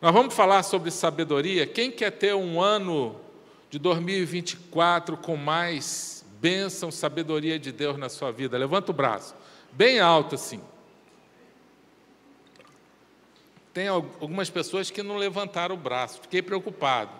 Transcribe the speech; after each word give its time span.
Nós 0.00 0.12
vamos 0.12 0.32
falar 0.32 0.62
sobre 0.62 0.92
sabedoria. 0.92 1.66
Quem 1.66 1.90
quer 1.90 2.12
ter 2.12 2.32
um 2.32 2.60
ano 2.60 3.20
de 3.68 3.80
2024 3.80 5.16
com 5.16 5.36
mais 5.36 6.24
bênção, 6.40 6.88
sabedoria 6.92 7.58
de 7.58 7.72
Deus 7.72 7.98
na 7.98 8.08
sua 8.08 8.30
vida? 8.30 8.56
Levanta 8.56 8.92
o 8.92 8.94
braço, 8.94 9.34
bem 9.72 9.98
alto 9.98 10.36
assim. 10.36 10.60
Tem 13.74 13.88
algumas 13.88 14.48
pessoas 14.48 14.88
que 14.88 15.02
não 15.02 15.16
levantaram 15.16 15.74
o 15.74 15.78
braço, 15.78 16.20
fiquei 16.22 16.42
preocupado. 16.42 17.10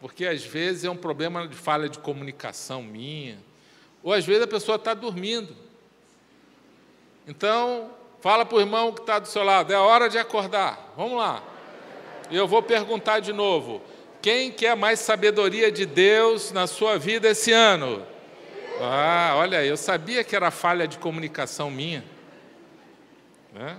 Porque 0.00 0.24
às 0.24 0.42
vezes 0.42 0.84
é 0.84 0.90
um 0.90 0.96
problema 0.96 1.46
de 1.46 1.54
falha 1.54 1.90
de 1.90 1.98
comunicação 1.98 2.82
minha, 2.82 3.38
ou 4.02 4.14
às 4.14 4.24
vezes 4.24 4.42
a 4.42 4.46
pessoa 4.46 4.76
está 4.76 4.94
dormindo. 4.94 5.54
Então, 7.26 7.90
Fala 8.26 8.44
para 8.44 8.56
o 8.56 8.60
irmão 8.60 8.92
que 8.92 9.02
está 9.02 9.20
do 9.20 9.28
seu 9.28 9.44
lado, 9.44 9.72
é 9.72 9.78
hora 9.78 10.08
de 10.08 10.18
acordar. 10.18 10.92
Vamos 10.96 11.16
lá. 11.16 11.40
Eu 12.28 12.48
vou 12.48 12.60
perguntar 12.60 13.20
de 13.20 13.32
novo: 13.32 13.80
quem 14.20 14.50
quer 14.50 14.74
mais 14.74 14.98
sabedoria 14.98 15.70
de 15.70 15.86
Deus 15.86 16.50
na 16.50 16.66
sua 16.66 16.98
vida 16.98 17.28
esse 17.28 17.52
ano? 17.52 18.04
Ah, 18.80 19.34
olha, 19.36 19.64
eu 19.64 19.76
sabia 19.76 20.24
que 20.24 20.34
era 20.34 20.50
falha 20.50 20.88
de 20.88 20.98
comunicação 20.98 21.70
minha. 21.70 22.02
Está 23.52 23.64
né? 23.64 23.78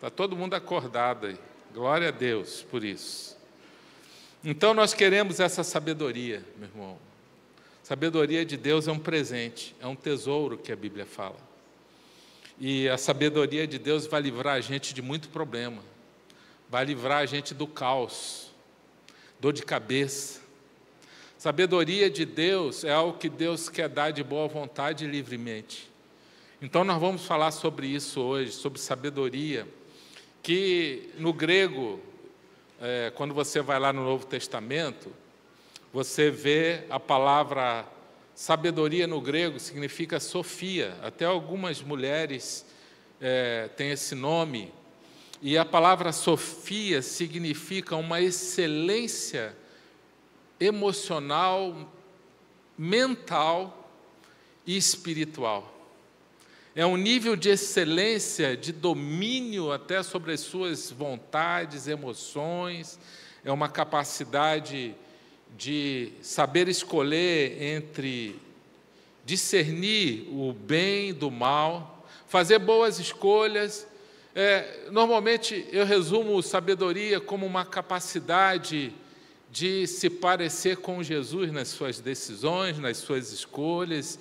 Tá 0.00 0.08
todo 0.08 0.34
mundo 0.34 0.54
acordado 0.54 1.26
aí. 1.26 1.36
Glória 1.74 2.08
a 2.08 2.10
Deus 2.10 2.62
por 2.62 2.82
isso. 2.82 3.36
Então 4.42 4.72
nós 4.72 4.94
queremos 4.94 5.40
essa 5.40 5.62
sabedoria, 5.62 6.42
meu 6.56 6.70
irmão. 6.70 6.98
Sabedoria 7.82 8.46
de 8.46 8.56
Deus 8.56 8.88
é 8.88 8.92
um 8.92 8.98
presente, 8.98 9.76
é 9.78 9.86
um 9.86 9.94
tesouro 9.94 10.56
que 10.56 10.72
a 10.72 10.76
Bíblia 10.76 11.04
fala. 11.04 11.51
E 12.58 12.88
a 12.88 12.96
sabedoria 12.96 13.66
de 13.66 13.78
Deus 13.78 14.06
vai 14.06 14.20
livrar 14.20 14.54
a 14.54 14.60
gente 14.60 14.94
de 14.94 15.02
muito 15.02 15.28
problema, 15.28 15.82
vai 16.68 16.84
livrar 16.84 17.18
a 17.18 17.26
gente 17.26 17.54
do 17.54 17.66
caos, 17.66 18.50
dor 19.40 19.52
de 19.52 19.62
cabeça. 19.62 20.40
Sabedoria 21.38 22.08
de 22.08 22.24
Deus 22.24 22.84
é 22.84 22.92
algo 22.92 23.18
que 23.18 23.28
Deus 23.28 23.68
quer 23.68 23.88
dar 23.88 24.12
de 24.12 24.22
boa 24.22 24.46
vontade 24.46 25.04
e 25.04 25.08
livremente. 25.08 25.90
Então, 26.60 26.84
nós 26.84 27.00
vamos 27.00 27.26
falar 27.26 27.50
sobre 27.50 27.88
isso 27.88 28.20
hoje, 28.20 28.52
sobre 28.52 28.78
sabedoria, 28.78 29.66
que 30.40 31.10
no 31.18 31.32
grego, 31.32 31.98
é, 32.80 33.10
quando 33.16 33.34
você 33.34 33.60
vai 33.60 33.80
lá 33.80 33.92
no 33.92 34.04
Novo 34.04 34.24
Testamento, 34.26 35.12
você 35.92 36.30
vê 36.30 36.84
a 36.88 37.00
palavra 37.00 37.84
Sabedoria 38.34 39.06
no 39.06 39.20
grego 39.20 39.60
significa 39.60 40.18
Sofia, 40.18 40.96
até 41.02 41.24
algumas 41.24 41.82
mulheres 41.82 42.64
é, 43.20 43.68
têm 43.76 43.90
esse 43.90 44.14
nome. 44.14 44.72
E 45.40 45.58
a 45.58 45.64
palavra 45.64 46.12
Sofia 46.12 47.02
significa 47.02 47.96
uma 47.96 48.20
excelência 48.20 49.54
emocional, 50.58 51.92
mental 52.78 53.90
e 54.66 54.76
espiritual. 54.76 55.72
É 56.74 56.86
um 56.86 56.96
nível 56.96 57.36
de 57.36 57.50
excelência, 57.50 58.56
de 58.56 58.72
domínio 58.72 59.70
até 59.70 60.02
sobre 60.02 60.32
as 60.32 60.40
suas 60.40 60.90
vontades, 60.90 61.86
emoções, 61.86 62.98
é 63.44 63.52
uma 63.52 63.68
capacidade 63.68 64.94
de 65.56 66.12
saber 66.20 66.68
escolher 66.68 67.62
entre 67.62 68.36
discernir 69.24 70.28
o 70.30 70.52
bem 70.52 71.12
do 71.12 71.30
mal, 71.30 72.06
fazer 72.26 72.58
boas 72.58 72.98
escolhas. 72.98 73.86
É, 74.34 74.88
normalmente 74.90 75.66
eu 75.70 75.84
resumo 75.84 76.42
sabedoria 76.42 77.20
como 77.20 77.46
uma 77.46 77.64
capacidade 77.64 78.92
de 79.50 79.86
se 79.86 80.08
parecer 80.08 80.78
com 80.78 81.02
Jesus 81.02 81.52
nas 81.52 81.68
suas 81.68 82.00
decisões, 82.00 82.78
nas 82.78 82.96
suas 82.96 83.32
escolhas 83.32 84.18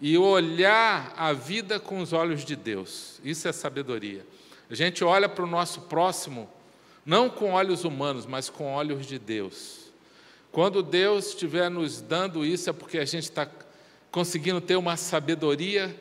e 0.00 0.18
olhar 0.18 1.14
a 1.16 1.32
vida 1.32 1.78
com 1.78 2.00
os 2.00 2.12
olhos 2.12 2.44
de 2.44 2.56
Deus. 2.56 3.20
Isso 3.24 3.46
é 3.46 3.52
sabedoria. 3.52 4.26
A 4.68 4.74
gente 4.74 5.04
olha 5.04 5.28
para 5.28 5.44
o 5.44 5.46
nosso 5.46 5.82
próximo 5.82 6.50
não 7.06 7.28
com 7.30 7.52
olhos 7.52 7.84
humanos, 7.84 8.26
mas 8.26 8.48
com 8.48 8.72
olhos 8.72 9.06
de 9.06 9.18
Deus. 9.18 9.81
Quando 10.52 10.82
Deus 10.82 11.28
estiver 11.28 11.70
nos 11.70 12.02
dando 12.02 12.44
isso, 12.44 12.68
é 12.68 12.74
porque 12.74 12.98
a 12.98 13.06
gente 13.06 13.24
está 13.24 13.48
conseguindo 14.10 14.60
ter 14.60 14.76
uma 14.76 14.98
sabedoria, 14.98 15.96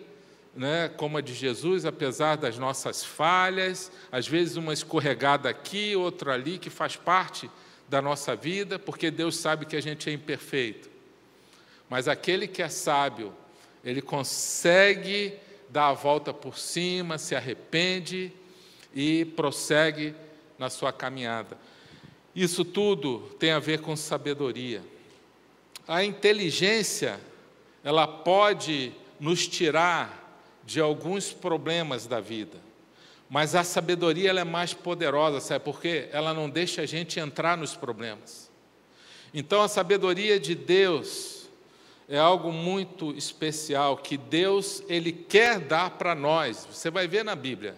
né, 0.53 0.89
como 0.89 1.17
a 1.17 1.21
de 1.21 1.33
Jesus, 1.33 1.85
apesar 1.85 2.35
das 2.35 2.57
nossas 2.57 3.01
falhas, 3.01 3.89
às 4.11 4.27
vezes 4.27 4.57
uma 4.57 4.73
escorregada 4.73 5.49
aqui, 5.49 5.95
outra 5.95 6.33
ali, 6.33 6.57
que 6.57 6.69
faz 6.69 6.97
parte 6.97 7.49
da 7.87 8.01
nossa 8.01 8.35
vida, 8.35 8.77
porque 8.77 9.09
Deus 9.09 9.37
sabe 9.37 9.65
que 9.65 9.77
a 9.77 9.81
gente 9.81 10.09
é 10.09 10.13
imperfeito. 10.13 10.89
Mas 11.89 12.09
aquele 12.09 12.45
que 12.45 12.61
é 12.61 12.67
sábio, 12.67 13.33
ele 13.81 14.01
consegue 14.01 15.33
dar 15.69 15.87
a 15.87 15.93
volta 15.93 16.33
por 16.33 16.57
cima, 16.57 17.17
se 17.17 17.33
arrepende 17.33 18.33
e 18.93 19.23
prossegue 19.23 20.13
na 20.59 20.69
sua 20.69 20.91
caminhada. 20.91 21.57
Isso 22.35 22.63
tudo 22.63 23.19
tem 23.37 23.51
a 23.51 23.59
ver 23.59 23.81
com 23.81 23.95
sabedoria. 23.95 24.81
A 25.87 26.03
inteligência, 26.03 27.19
ela 27.83 28.07
pode 28.07 28.93
nos 29.19 29.47
tirar 29.47 30.39
de 30.63 30.79
alguns 30.79 31.33
problemas 31.33 32.07
da 32.07 32.19
vida. 32.19 32.57
Mas 33.29 33.55
a 33.55 33.63
sabedoria 33.63 34.29
ela 34.29 34.41
é 34.41 34.45
mais 34.45 34.73
poderosa, 34.73 35.39
sabe 35.39 35.63
por 35.63 35.81
quê? 35.81 36.09
Ela 36.11 36.33
não 36.33 36.49
deixa 36.49 36.81
a 36.81 36.85
gente 36.85 37.19
entrar 37.19 37.57
nos 37.57 37.75
problemas. 37.75 38.49
Então 39.33 39.61
a 39.61 39.67
sabedoria 39.67 40.39
de 40.39 40.53
Deus 40.55 41.49
é 42.07 42.17
algo 42.17 42.51
muito 42.51 43.13
especial 43.13 43.97
que 43.97 44.17
Deus 44.17 44.83
ele 44.87 45.11
quer 45.11 45.59
dar 45.59 45.91
para 45.91 46.13
nós. 46.13 46.67
Você 46.69 46.89
vai 46.89 47.07
ver 47.07 47.23
na 47.23 47.35
Bíblia 47.35 47.77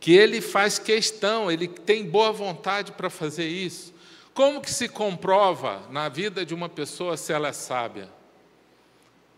que 0.00 0.16
ele 0.16 0.40
faz 0.40 0.78
questão, 0.78 1.52
ele 1.52 1.68
tem 1.68 2.04
boa 2.06 2.32
vontade 2.32 2.92
para 2.92 3.10
fazer 3.10 3.46
isso. 3.46 3.92
Como 4.32 4.62
que 4.62 4.72
se 4.72 4.88
comprova 4.88 5.82
na 5.90 6.08
vida 6.08 6.44
de 6.44 6.54
uma 6.54 6.70
pessoa 6.70 7.18
se 7.18 7.34
ela 7.34 7.48
é 7.48 7.52
sábia? 7.52 8.08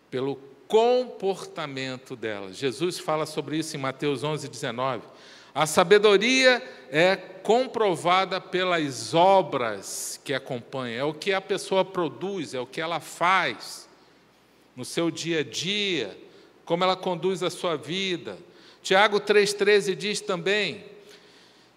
Pelo 0.08 0.36
comportamento 0.68 2.14
dela. 2.14 2.52
Jesus 2.52 3.00
fala 3.00 3.26
sobre 3.26 3.58
isso 3.58 3.76
em 3.76 3.80
Mateus 3.80 4.22
11, 4.22 4.48
19. 4.48 5.02
A 5.52 5.66
sabedoria 5.66 6.62
é 6.90 7.16
comprovada 7.16 8.40
pelas 8.40 9.12
obras 9.12 10.20
que 10.24 10.32
acompanham, 10.32 10.98
é 10.98 11.04
o 11.04 11.12
que 11.12 11.32
a 11.32 11.40
pessoa 11.40 11.84
produz, 11.84 12.54
é 12.54 12.60
o 12.60 12.66
que 12.66 12.80
ela 12.80 13.00
faz 13.00 13.88
no 14.76 14.84
seu 14.84 15.10
dia 15.10 15.40
a 15.40 15.44
dia, 15.44 16.16
como 16.64 16.84
ela 16.84 16.96
conduz 16.96 17.42
a 17.42 17.50
sua 17.50 17.76
vida 17.76 18.38
Tiago 18.82 19.20
3,13 19.20 19.94
diz 19.94 20.20
também: 20.20 20.84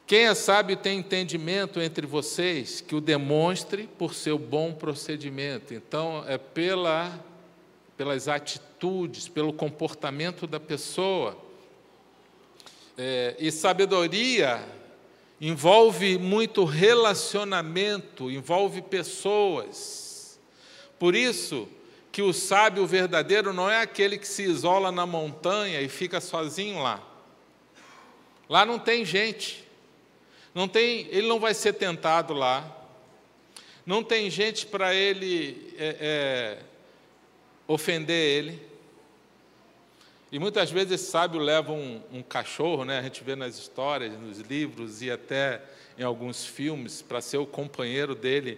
Quem 0.08 0.26
é 0.26 0.34
sábio 0.34 0.76
tem 0.76 1.00
entendimento 1.00 1.80
entre 1.80 2.08
vocês, 2.08 2.82
que 2.82 2.96
o 2.96 3.02
demonstre 3.02 3.88
por 3.98 4.16
seu 4.16 4.40
bom 4.40 4.74
procedimento. 4.74 5.74
Então, 5.74 6.26
é 6.28 6.38
pela, 6.40 7.24
pelas 7.96 8.28
atitudes, 8.28 9.28
pelo 9.28 9.54
comportamento 9.54 10.48
da 10.48 10.60
pessoa. 10.60 11.38
É, 12.98 13.36
e 13.38 13.52
sabedoria 13.52 14.64
envolve 15.40 16.18
muito 16.18 16.64
relacionamento, 16.64 18.32
envolve 18.32 18.82
pessoas. 18.82 20.40
Por 20.98 21.14
isso, 21.14 21.68
que 22.16 22.22
o 22.22 22.32
sábio 22.32 22.88
verdadeiro 22.88 23.52
não 23.52 23.70
é 23.70 23.82
aquele 23.82 24.18
que 24.18 24.26
se 24.26 24.44
isola 24.44 24.90
na 24.90 25.06
montanha 25.06 25.82
e 25.82 25.90
fica 25.90 26.22
sozinho 26.22 26.82
lá. 26.82 27.04
Lá 28.48 28.66
não 28.66 28.80
tem 28.80 29.04
gente. 29.04 29.68
Não 30.54 30.66
tem, 30.66 31.10
ele 31.10 31.28
não 31.28 31.42
vai 31.42 31.54
ser 31.54 31.74
tentado 31.74 32.34
lá. 32.34 32.74
Não 33.86 34.02
tem 34.02 34.30
gente 34.30 34.66
para 34.66 34.96
ele 34.96 35.76
é, 35.78 35.98
é, 36.00 36.60
ofender 37.68 38.16
ele. 38.16 38.62
E 40.32 40.40
muitas 40.40 40.72
vezes 40.72 40.94
esse 40.94 41.12
sábio 41.12 41.42
leva 41.42 41.74
um, 41.74 42.02
um, 42.14 42.24
cachorro, 42.24 42.86
né? 42.86 43.00
a 43.00 43.04
gente 43.04 43.26
vê 43.26 43.36
nas 43.36 43.58
histórias, 43.58 44.18
nos 44.18 44.40
livros 44.40 45.02
e 45.02 45.12
até 45.12 45.62
em 45.98 46.04
alguns 46.04 46.46
filmes, 46.46 47.02
para 47.02 47.20
ser 47.20 47.40
o 47.40 47.46
companheiro 47.46 48.16
dele. 48.16 48.58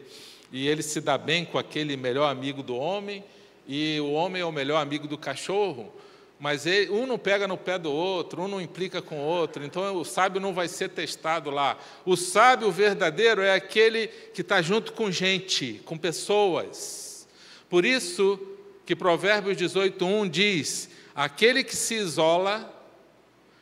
E 0.52 0.68
ele 0.68 0.84
se 0.84 1.02
dá 1.02 1.18
bem 1.18 1.44
com 1.44 1.58
aquele 1.58 1.98
melhor 1.98 2.30
amigo 2.30 2.62
do 2.62 2.76
homem 2.76 3.24
e 3.68 4.00
o 4.00 4.12
homem 4.12 4.42
é 4.42 4.46
o 4.46 4.52
melhor 4.52 4.82
amigo 4.82 5.08
do 5.08 5.18
cachorro, 5.18 5.94
mas 6.40 6.66
ele, 6.66 6.92
um 6.92 7.06
não 7.06 7.18
pega 7.18 7.48
no 7.48 7.58
pé 7.58 7.78
do 7.80 7.92
outro, 7.92 8.44
um 8.44 8.48
não 8.48 8.62
implica 8.62 9.02
com 9.02 9.20
o 9.20 9.24
outro, 9.24 9.64
então 9.64 9.96
o 9.96 10.06
sábio 10.06 10.40
não 10.40 10.54
vai 10.54 10.68
ser 10.68 10.90
testado 10.90 11.50
lá. 11.50 11.78
O 12.06 12.16
sábio 12.16 12.72
verdadeiro 12.72 13.42
é 13.42 13.54
aquele 13.54 14.08
que 14.08 14.42
está 14.42 14.62
junto 14.62 14.94
com 14.94 15.12
gente, 15.12 15.82
com 15.84 15.98
pessoas. 15.98 17.28
Por 17.70 17.84
isso 17.84 18.40
que 18.86 18.96
Provérbios 18.96 19.58
18:1 19.58 20.30
diz: 20.30 20.90
aquele 21.16 21.64
que 21.64 21.76
se 21.76 21.96
isola, 21.96 22.74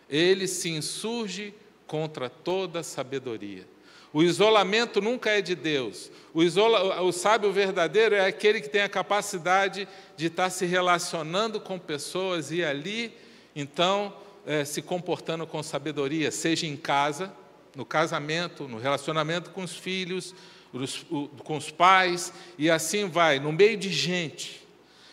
ele 0.10 0.48
se 0.48 0.69
insurge 0.69 1.54
contra 1.88 2.30
toda 2.30 2.84
sabedoria. 2.84 3.75
O 4.16 4.24
isolamento 4.24 5.02
nunca 5.02 5.30
é 5.32 5.42
de 5.42 5.54
Deus. 5.56 6.10
O, 6.34 6.42
isola, 6.42 7.02
o 7.02 7.12
sábio 7.12 7.52
verdadeiro 7.52 8.16
é 8.16 8.26
aquele 8.26 8.62
que 8.62 8.70
tem 8.70 8.82
a 8.82 8.88
capacidade 8.88 9.86
de 10.16 10.28
estar 10.28 10.50
se 10.50 10.66
relacionando 10.66 11.60
com 11.60 11.78
pessoas 11.78 12.50
e 12.50 12.64
ali, 12.64 13.12
então, 13.54 14.16
é, 14.48 14.64
se 14.64 14.82
comportando 14.82 15.46
com 15.46 15.62
sabedoria, 15.62 16.32
seja 16.32 16.66
em 16.66 16.78
casa, 16.78 17.30
no 17.76 17.84
casamento, 17.84 18.70
no 18.70 18.78
relacionamento 18.78 19.50
com 19.50 19.64
os 19.64 19.76
filhos, 19.76 20.34
com 21.44 21.58
os 21.58 21.70
pais, 21.70 22.32
e 22.58 22.72
assim 22.72 23.10
vai, 23.10 23.38
no 23.38 23.52
meio 23.52 23.76
de 23.76 23.92
gente. 23.92 24.66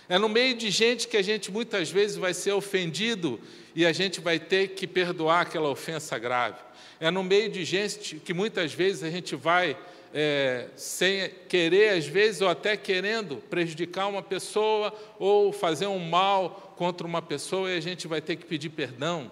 É 0.08 0.16
no 0.16 0.28
meio 0.28 0.56
de 0.56 0.70
gente 0.70 1.08
que 1.08 1.16
a 1.16 1.22
gente 1.22 1.50
muitas 1.50 1.90
vezes 1.90 2.16
vai 2.16 2.32
ser 2.32 2.52
ofendido 2.52 3.40
e 3.74 3.84
a 3.84 3.92
gente 3.92 4.20
vai 4.20 4.38
ter 4.38 4.68
que 4.76 4.86
perdoar 4.86 5.40
aquela 5.40 5.68
ofensa 5.68 6.16
grave. 6.20 6.58
É 7.02 7.10
no 7.10 7.24
meio 7.24 7.50
de 7.50 7.64
gente 7.64 8.20
que 8.20 8.32
muitas 8.32 8.72
vezes 8.72 9.02
a 9.02 9.10
gente 9.10 9.34
vai, 9.34 9.76
é, 10.14 10.68
sem 10.76 11.28
querer, 11.48 11.98
às 11.98 12.06
vezes, 12.06 12.40
ou 12.40 12.48
até 12.48 12.76
querendo 12.76 13.38
prejudicar 13.50 14.06
uma 14.06 14.22
pessoa 14.22 14.94
ou 15.18 15.52
fazer 15.52 15.88
um 15.88 15.98
mal 15.98 16.72
contra 16.76 17.04
uma 17.04 17.20
pessoa 17.20 17.72
e 17.72 17.76
a 17.76 17.80
gente 17.80 18.06
vai 18.06 18.20
ter 18.20 18.36
que 18.36 18.46
pedir 18.46 18.68
perdão. 18.68 19.28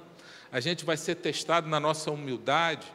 A 0.51 0.59
gente 0.59 0.85
vai 0.85 0.97
ser 0.97 1.15
testado 1.15 1.69
na 1.69 1.79
nossa 1.79 2.11
humildade. 2.11 2.89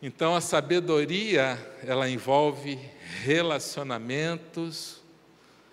Então 0.00 0.34
a 0.34 0.40
sabedoria, 0.40 1.58
ela 1.86 2.08
envolve 2.08 2.78
relacionamentos 3.22 5.02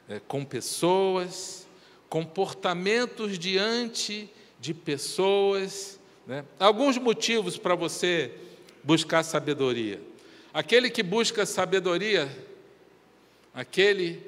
é, 0.10 0.20
com 0.28 0.44
pessoas, 0.44 1.66
comportamentos 2.10 3.40
diante 3.40 4.30
de 4.60 4.74
pessoas 4.74 5.99
né? 6.30 6.46
Alguns 6.60 6.96
motivos 7.00 7.58
para 7.58 7.74
você 7.74 8.32
buscar 8.84 9.24
sabedoria. 9.24 10.00
Aquele 10.54 10.88
que 10.92 11.02
busca 11.02 11.44
sabedoria, 11.44 12.30
aquele 13.52 14.22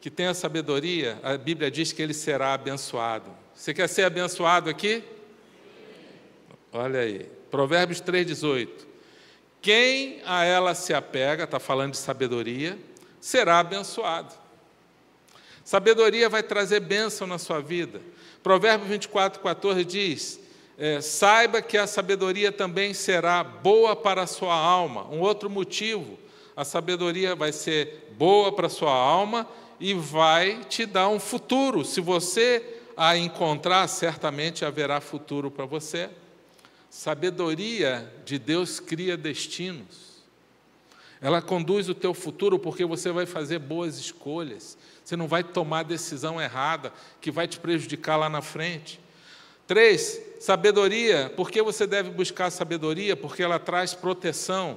que 0.00 0.10
tem 0.10 0.28
a 0.28 0.34
sabedoria, 0.34 1.20
a 1.22 1.36
Bíblia 1.36 1.70
diz 1.70 1.92
que 1.92 2.00
ele 2.00 2.14
será 2.14 2.54
abençoado. 2.54 3.30
Você 3.54 3.74
quer 3.74 3.86
ser 3.86 4.04
abençoado 4.04 4.70
aqui? 4.70 5.04
Olha 6.72 7.00
aí, 7.00 7.28
Provérbios 7.50 8.00
3,18. 8.00 8.70
Quem 9.60 10.22
a 10.24 10.44
ela 10.44 10.74
se 10.74 10.94
apega, 10.94 11.44
está 11.44 11.60
falando 11.60 11.90
de 11.90 11.98
sabedoria, 11.98 12.78
será 13.20 13.58
abençoado. 13.58 14.32
Sabedoria 15.62 16.30
vai 16.30 16.42
trazer 16.42 16.80
bênção 16.80 17.26
na 17.26 17.36
sua 17.36 17.60
vida. 17.60 18.00
Provérbios 18.42 18.88
24, 18.88 19.42
14 19.42 19.84
diz: 19.84 20.41
é, 20.82 21.00
saiba 21.00 21.62
que 21.62 21.78
a 21.78 21.86
sabedoria 21.86 22.50
também 22.50 22.92
será 22.92 23.44
boa 23.44 23.94
para 23.94 24.22
a 24.22 24.26
sua 24.26 24.52
alma. 24.52 25.06
Um 25.12 25.20
outro 25.20 25.48
motivo, 25.48 26.18
a 26.56 26.64
sabedoria 26.64 27.36
vai 27.36 27.52
ser 27.52 28.12
boa 28.18 28.50
para 28.50 28.66
a 28.66 28.68
sua 28.68 28.90
alma 28.90 29.48
e 29.78 29.94
vai 29.94 30.64
te 30.68 30.84
dar 30.84 31.08
um 31.08 31.20
futuro. 31.20 31.84
Se 31.84 32.00
você 32.00 32.80
a 32.96 33.16
encontrar, 33.16 33.86
certamente 33.86 34.64
haverá 34.64 35.00
futuro 35.00 35.52
para 35.52 35.64
você. 35.64 36.10
Sabedoria 36.90 38.12
de 38.24 38.36
Deus 38.36 38.80
cria 38.80 39.16
destinos. 39.16 40.24
Ela 41.20 41.40
conduz 41.40 41.88
o 41.88 41.94
teu 41.94 42.12
futuro 42.12 42.58
porque 42.58 42.84
você 42.84 43.12
vai 43.12 43.24
fazer 43.24 43.60
boas 43.60 43.98
escolhas. 43.98 44.76
Você 45.04 45.14
não 45.14 45.28
vai 45.28 45.44
tomar 45.44 45.84
decisão 45.84 46.40
errada 46.40 46.92
que 47.20 47.30
vai 47.30 47.46
te 47.46 47.60
prejudicar 47.60 48.16
lá 48.16 48.28
na 48.28 48.42
frente. 48.42 48.98
Três, 49.72 50.20
sabedoria. 50.38 51.32
Por 51.34 51.50
que 51.50 51.62
você 51.62 51.86
deve 51.86 52.10
buscar 52.10 52.50
sabedoria? 52.50 53.16
Porque 53.16 53.42
ela 53.42 53.58
traz 53.58 53.94
proteção. 53.94 54.76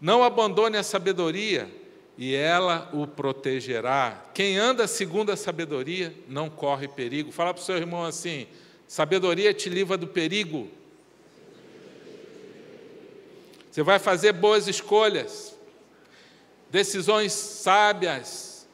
Não 0.00 0.24
abandone 0.24 0.76
a 0.76 0.82
sabedoria 0.82 1.70
e 2.18 2.34
ela 2.34 2.90
o 2.92 3.06
protegerá. 3.06 4.30
Quem 4.34 4.58
anda 4.58 4.88
segundo 4.88 5.30
a 5.30 5.36
sabedoria 5.36 6.12
não 6.26 6.50
corre 6.50 6.88
perigo. 6.88 7.30
Fala 7.30 7.54
para 7.54 7.60
o 7.60 7.64
seu 7.64 7.76
irmão 7.76 8.04
assim: 8.04 8.48
sabedoria 8.88 9.54
te 9.54 9.68
livra 9.68 9.96
do 9.96 10.08
perigo. 10.08 10.68
Você 13.70 13.84
vai 13.84 14.00
fazer 14.00 14.32
boas 14.32 14.66
escolhas, 14.66 15.56
decisões 16.68 17.32
sábias, 17.32 18.66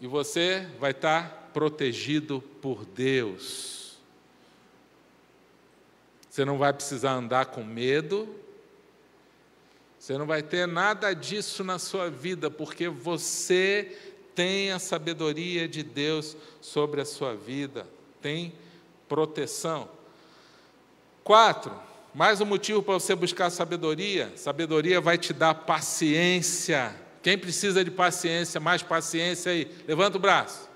e 0.00 0.06
você 0.06 0.66
vai 0.80 0.92
estar 0.92 1.50
protegido 1.52 2.42
por 2.62 2.86
Deus. 2.86 3.87
Você 6.28 6.44
não 6.44 6.58
vai 6.58 6.72
precisar 6.72 7.12
andar 7.12 7.46
com 7.46 7.64
medo, 7.64 8.28
você 9.98 10.16
não 10.16 10.26
vai 10.26 10.42
ter 10.42 10.66
nada 10.66 11.12
disso 11.12 11.64
na 11.64 11.78
sua 11.78 12.10
vida, 12.10 12.50
porque 12.50 12.88
você 12.88 13.96
tem 14.34 14.70
a 14.70 14.78
sabedoria 14.78 15.66
de 15.66 15.82
Deus 15.82 16.36
sobre 16.60 17.00
a 17.00 17.04
sua 17.04 17.34
vida, 17.34 17.86
tem 18.22 18.52
proteção. 19.08 19.88
Quatro, 21.24 21.72
mais 22.14 22.40
um 22.40 22.46
motivo 22.46 22.82
para 22.82 22.94
você 22.94 23.14
buscar 23.14 23.50
sabedoria: 23.50 24.32
sabedoria 24.36 25.00
vai 25.00 25.18
te 25.18 25.32
dar 25.32 25.54
paciência. 25.54 26.94
Quem 27.22 27.36
precisa 27.36 27.84
de 27.84 27.90
paciência, 27.90 28.60
mais 28.60 28.82
paciência 28.82 29.50
aí? 29.50 29.70
Levanta 29.86 30.16
o 30.16 30.20
braço. 30.20 30.68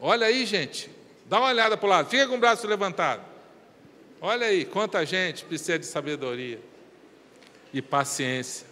Olha 0.00 0.26
aí, 0.26 0.46
gente. 0.46 0.88
Dá 1.26 1.38
uma 1.40 1.48
olhada 1.48 1.76
para 1.76 1.86
o 1.86 1.90
lado. 1.90 2.08
Fica 2.08 2.26
com 2.28 2.36
o 2.36 2.38
braço 2.38 2.66
levantado. 2.66 3.22
Olha 4.20 4.48
aí, 4.48 4.64
quanta 4.64 5.06
gente 5.06 5.44
precisa 5.44 5.78
de 5.78 5.86
sabedoria 5.86 6.60
e 7.72 7.80
paciência. 7.80 8.66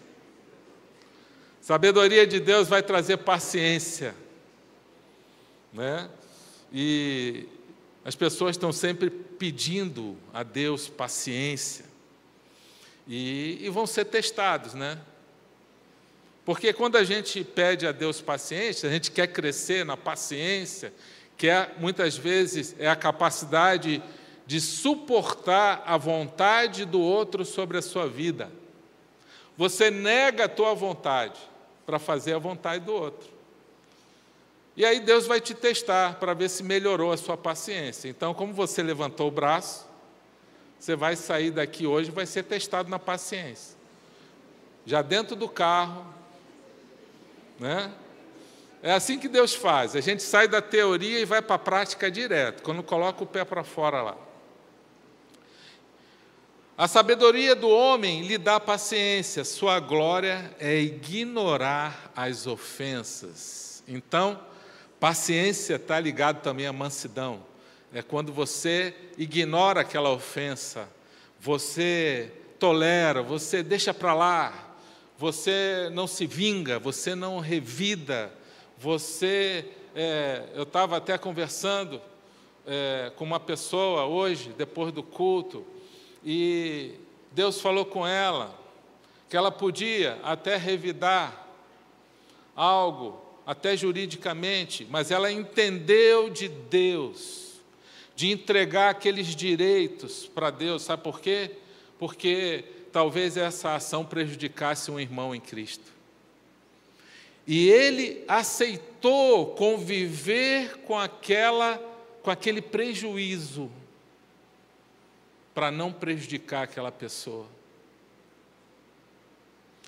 Sabedoria 1.60 2.26
de 2.26 2.40
Deus 2.40 2.66
vai 2.66 2.82
trazer 2.82 3.18
paciência, 3.18 4.12
né? 5.72 6.10
E 6.72 7.46
as 8.04 8.16
pessoas 8.16 8.56
estão 8.56 8.72
sempre 8.72 9.08
pedindo 9.08 10.16
a 10.34 10.42
Deus 10.42 10.88
paciência 10.88 11.84
e, 13.06 13.58
e 13.60 13.68
vão 13.68 13.86
ser 13.86 14.06
testados, 14.06 14.74
né? 14.74 14.98
Porque 16.44 16.72
quando 16.72 16.96
a 16.96 17.04
gente 17.04 17.44
pede 17.44 17.86
a 17.86 17.92
Deus 17.92 18.20
paciência, 18.20 18.88
a 18.88 18.92
gente 18.92 19.12
quer 19.12 19.28
crescer 19.28 19.84
na 19.84 19.96
paciência, 19.96 20.92
quer 21.36 21.76
muitas 21.78 22.16
vezes 22.16 22.74
é 22.80 22.88
a 22.88 22.96
capacidade 22.96 24.02
de 24.46 24.60
suportar 24.60 25.82
a 25.84 25.96
vontade 25.96 26.84
do 26.84 27.00
outro 27.00 27.44
sobre 27.44 27.78
a 27.78 27.82
sua 27.82 28.06
vida. 28.06 28.50
Você 29.56 29.90
nega 29.90 30.44
a 30.44 30.48
tua 30.48 30.74
vontade 30.74 31.38
para 31.84 31.98
fazer 31.98 32.34
a 32.34 32.38
vontade 32.38 32.84
do 32.84 32.94
outro. 32.94 33.28
E 34.76 34.84
aí 34.84 35.00
Deus 35.00 35.26
vai 35.26 35.40
te 35.40 35.54
testar 35.54 36.16
para 36.20 36.34
ver 36.34 36.48
se 36.50 36.62
melhorou 36.62 37.10
a 37.10 37.16
sua 37.16 37.36
paciência. 37.36 38.08
Então, 38.08 38.34
como 38.34 38.52
você 38.52 38.82
levantou 38.82 39.28
o 39.28 39.30
braço, 39.30 39.86
você 40.78 40.94
vai 40.94 41.16
sair 41.16 41.50
daqui 41.50 41.86
hoje 41.86 42.10
vai 42.10 42.26
ser 42.26 42.44
testado 42.44 42.88
na 42.88 42.98
paciência. 42.98 43.76
Já 44.84 45.02
dentro 45.02 45.34
do 45.34 45.48
carro, 45.48 46.06
né? 47.58 47.92
É 48.82 48.92
assim 48.92 49.18
que 49.18 49.26
Deus 49.26 49.54
faz. 49.54 49.96
A 49.96 50.00
gente 50.00 50.22
sai 50.22 50.46
da 50.46 50.60
teoria 50.60 51.18
e 51.18 51.24
vai 51.24 51.42
para 51.42 51.56
a 51.56 51.58
prática 51.58 52.10
direto, 52.10 52.62
quando 52.62 52.82
coloca 52.82 53.24
o 53.24 53.26
pé 53.26 53.44
para 53.44 53.64
fora 53.64 54.02
lá. 54.02 54.25
A 56.78 56.86
sabedoria 56.86 57.56
do 57.56 57.70
homem 57.70 58.20
lhe 58.26 58.36
dá 58.36 58.60
paciência, 58.60 59.44
sua 59.44 59.80
glória 59.80 60.54
é 60.60 60.78
ignorar 60.78 62.12
as 62.14 62.46
ofensas. 62.46 63.82
Então, 63.88 64.38
paciência 65.00 65.76
está 65.76 65.98
ligado 65.98 66.42
também 66.42 66.66
à 66.66 66.74
mansidão. 66.74 67.42
É 67.94 68.02
quando 68.02 68.30
você 68.30 68.94
ignora 69.16 69.80
aquela 69.80 70.10
ofensa, 70.10 70.86
você 71.40 72.30
tolera, 72.58 73.22
você 73.22 73.62
deixa 73.62 73.94
para 73.94 74.12
lá, 74.12 74.76
você 75.16 75.88
não 75.94 76.06
se 76.06 76.26
vinga, 76.26 76.78
você 76.78 77.14
não 77.14 77.40
revida, 77.40 78.30
você. 78.76 79.64
É, 79.94 80.42
eu 80.54 80.64
estava 80.64 80.98
até 80.98 81.16
conversando 81.16 82.02
é, 82.66 83.10
com 83.16 83.24
uma 83.24 83.40
pessoa 83.40 84.04
hoje, 84.04 84.52
depois 84.58 84.92
do 84.92 85.02
culto, 85.02 85.64
e 86.28 86.94
Deus 87.30 87.60
falou 87.60 87.84
com 87.84 88.04
ela 88.04 88.52
que 89.30 89.36
ela 89.36 89.52
podia 89.52 90.18
até 90.24 90.56
revidar 90.56 91.46
algo, 92.56 93.22
até 93.46 93.76
juridicamente, 93.76 94.84
mas 94.90 95.12
ela 95.12 95.30
entendeu 95.30 96.28
de 96.28 96.48
Deus, 96.48 97.60
de 98.16 98.32
entregar 98.32 98.90
aqueles 98.90 99.28
direitos 99.36 100.26
para 100.26 100.50
Deus, 100.50 100.82
sabe 100.82 101.04
por 101.04 101.20
quê? 101.20 101.52
Porque 101.96 102.64
talvez 102.90 103.36
essa 103.36 103.76
ação 103.76 104.04
prejudicasse 104.04 104.90
um 104.90 104.98
irmão 104.98 105.32
em 105.32 105.40
Cristo. 105.40 105.92
E 107.46 107.68
ele 107.68 108.24
aceitou 108.26 109.54
conviver 109.54 110.78
com 110.78 110.98
aquela 110.98 111.80
com 112.20 112.30
aquele 112.32 112.60
prejuízo 112.60 113.70
para 115.56 115.70
não 115.70 115.90
prejudicar 115.90 116.64
aquela 116.64 116.92
pessoa. 116.92 117.46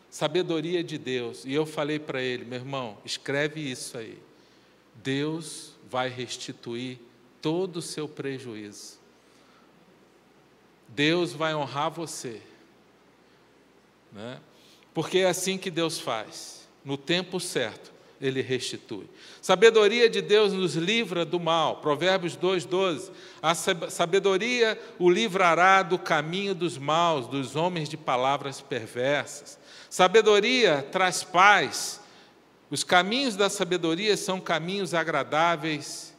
Sabedoria 0.09 0.83
de 0.83 0.97
Deus. 0.97 1.45
E 1.45 1.53
eu 1.53 1.67
falei 1.67 1.99
para 1.99 2.23
ele, 2.23 2.47
meu 2.47 2.59
irmão, 2.59 2.97
escreve 3.05 3.61
isso 3.61 3.99
aí. 3.99 4.19
Deus 4.95 5.75
vai 5.91 6.09
restituir 6.09 6.99
todo 7.43 7.77
o 7.77 7.83
seu 7.83 8.09
prejuízo. 8.09 8.99
Deus 10.89 11.35
vai 11.35 11.55
honrar 11.55 11.91
você. 11.91 12.41
Né? 14.11 14.41
Porque 14.95 15.19
é 15.19 15.29
assim 15.29 15.59
que 15.59 15.71
Deus 15.71 16.01
faz. 16.01 16.67
No 16.83 16.97
tempo 16.97 17.39
certo, 17.39 17.93
Ele 18.21 18.43
restitui. 18.43 19.09
Sabedoria 19.41 20.11
de 20.11 20.21
Deus 20.21 20.53
nos 20.53 20.75
livra 20.75 21.25
do 21.25 21.39
mal. 21.39 21.77
Provérbios 21.77 22.37
2,12. 22.37 23.11
A 23.41 23.55
sabedoria 23.55 24.79
o 24.99 25.09
livrará 25.09 25.83
do 25.83 25.99
caminho 25.99 26.55
dos 26.55 26.77
maus, 26.77 27.29
dos 27.29 27.55
homens 27.55 27.89
de 27.89 27.97
palavras 27.97 28.61
perversas. 28.61 29.59
Sabedoria 29.89 30.87
traz 30.91 31.23
paz. 31.23 32.01
Os 32.71 32.85
caminhos 32.85 33.37
da 33.37 33.49
sabedoria 33.49 34.17
são 34.17 34.41
caminhos 34.41 34.93
agradáveis 34.93 36.15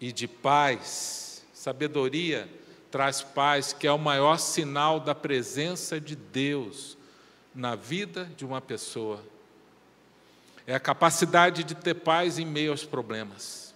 e 0.00 0.10
de 0.10 0.26
paz. 0.26 1.44
Sabedoria 1.52 2.48
traz 2.90 3.22
paz, 3.22 3.72
que 3.72 3.86
é 3.86 3.92
o 3.92 3.98
maior 3.98 4.38
sinal 4.38 5.00
da 5.00 5.14
presença 5.14 6.00
de 6.00 6.14
Deus 6.14 6.96
na 7.54 7.74
vida 7.74 8.30
de 8.36 8.44
uma 8.44 8.60
pessoa. 8.60 9.20
É 10.66 10.74
a 10.74 10.80
capacidade 10.80 11.62
de 11.64 11.74
ter 11.74 11.94
paz 11.94 12.38
em 12.38 12.46
meio 12.46 12.70
aos 12.70 12.84
problemas. 12.84 13.74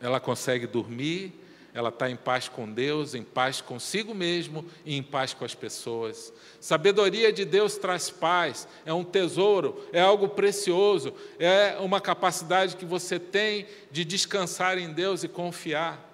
Ela 0.00 0.20
consegue 0.20 0.66
dormir, 0.66 1.32
ela 1.74 1.88
está 1.88 2.08
em 2.08 2.14
paz 2.14 2.48
com 2.48 2.70
Deus, 2.70 3.16
em 3.16 3.24
paz 3.24 3.60
consigo 3.60 4.14
mesmo 4.14 4.64
e 4.84 4.96
em 4.96 5.02
paz 5.02 5.34
com 5.34 5.44
as 5.44 5.56
pessoas. 5.56 6.32
Sabedoria 6.60 7.32
de 7.32 7.44
Deus 7.44 7.76
traz 7.76 8.10
paz, 8.10 8.68
é 8.86 8.92
um 8.92 9.02
tesouro, 9.02 9.84
é 9.92 10.00
algo 10.00 10.28
precioso, 10.28 11.12
é 11.36 11.76
uma 11.80 12.00
capacidade 12.00 12.76
que 12.76 12.84
você 12.84 13.18
tem 13.18 13.66
de 13.90 14.04
descansar 14.04 14.78
em 14.78 14.92
Deus 14.92 15.24
e 15.24 15.28
confiar. 15.28 16.12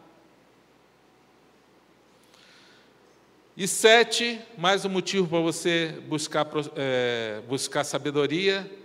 E 3.54 3.68
sete, 3.68 4.40
mais 4.56 4.86
um 4.86 4.88
motivo 4.88 5.28
para 5.28 5.40
você 5.40 5.94
buscar, 6.08 6.46
é, 6.74 7.42
buscar 7.46 7.84
sabedoria. 7.84 8.79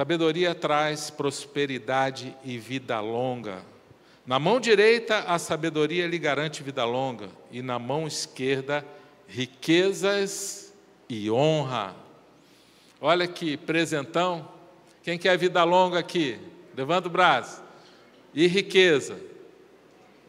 Sabedoria 0.00 0.54
traz 0.54 1.10
prosperidade 1.10 2.34
e 2.42 2.56
vida 2.56 2.98
longa. 3.00 3.62
Na 4.24 4.38
mão 4.38 4.58
direita, 4.58 5.18
a 5.26 5.38
sabedoria 5.38 6.06
lhe 6.06 6.18
garante 6.18 6.62
vida 6.62 6.86
longa, 6.86 7.28
e 7.52 7.60
na 7.60 7.78
mão 7.78 8.06
esquerda, 8.06 8.82
riquezas 9.28 10.72
e 11.06 11.30
honra. 11.30 11.94
Olha 12.98 13.28
que 13.28 13.58
presentão. 13.58 14.50
Quem 15.02 15.18
quer 15.18 15.36
vida 15.36 15.62
longa 15.64 15.98
aqui? 15.98 16.40
Levanta 16.74 17.08
o 17.08 17.10
braço. 17.10 17.62
E 18.32 18.46
riqueza. 18.46 19.20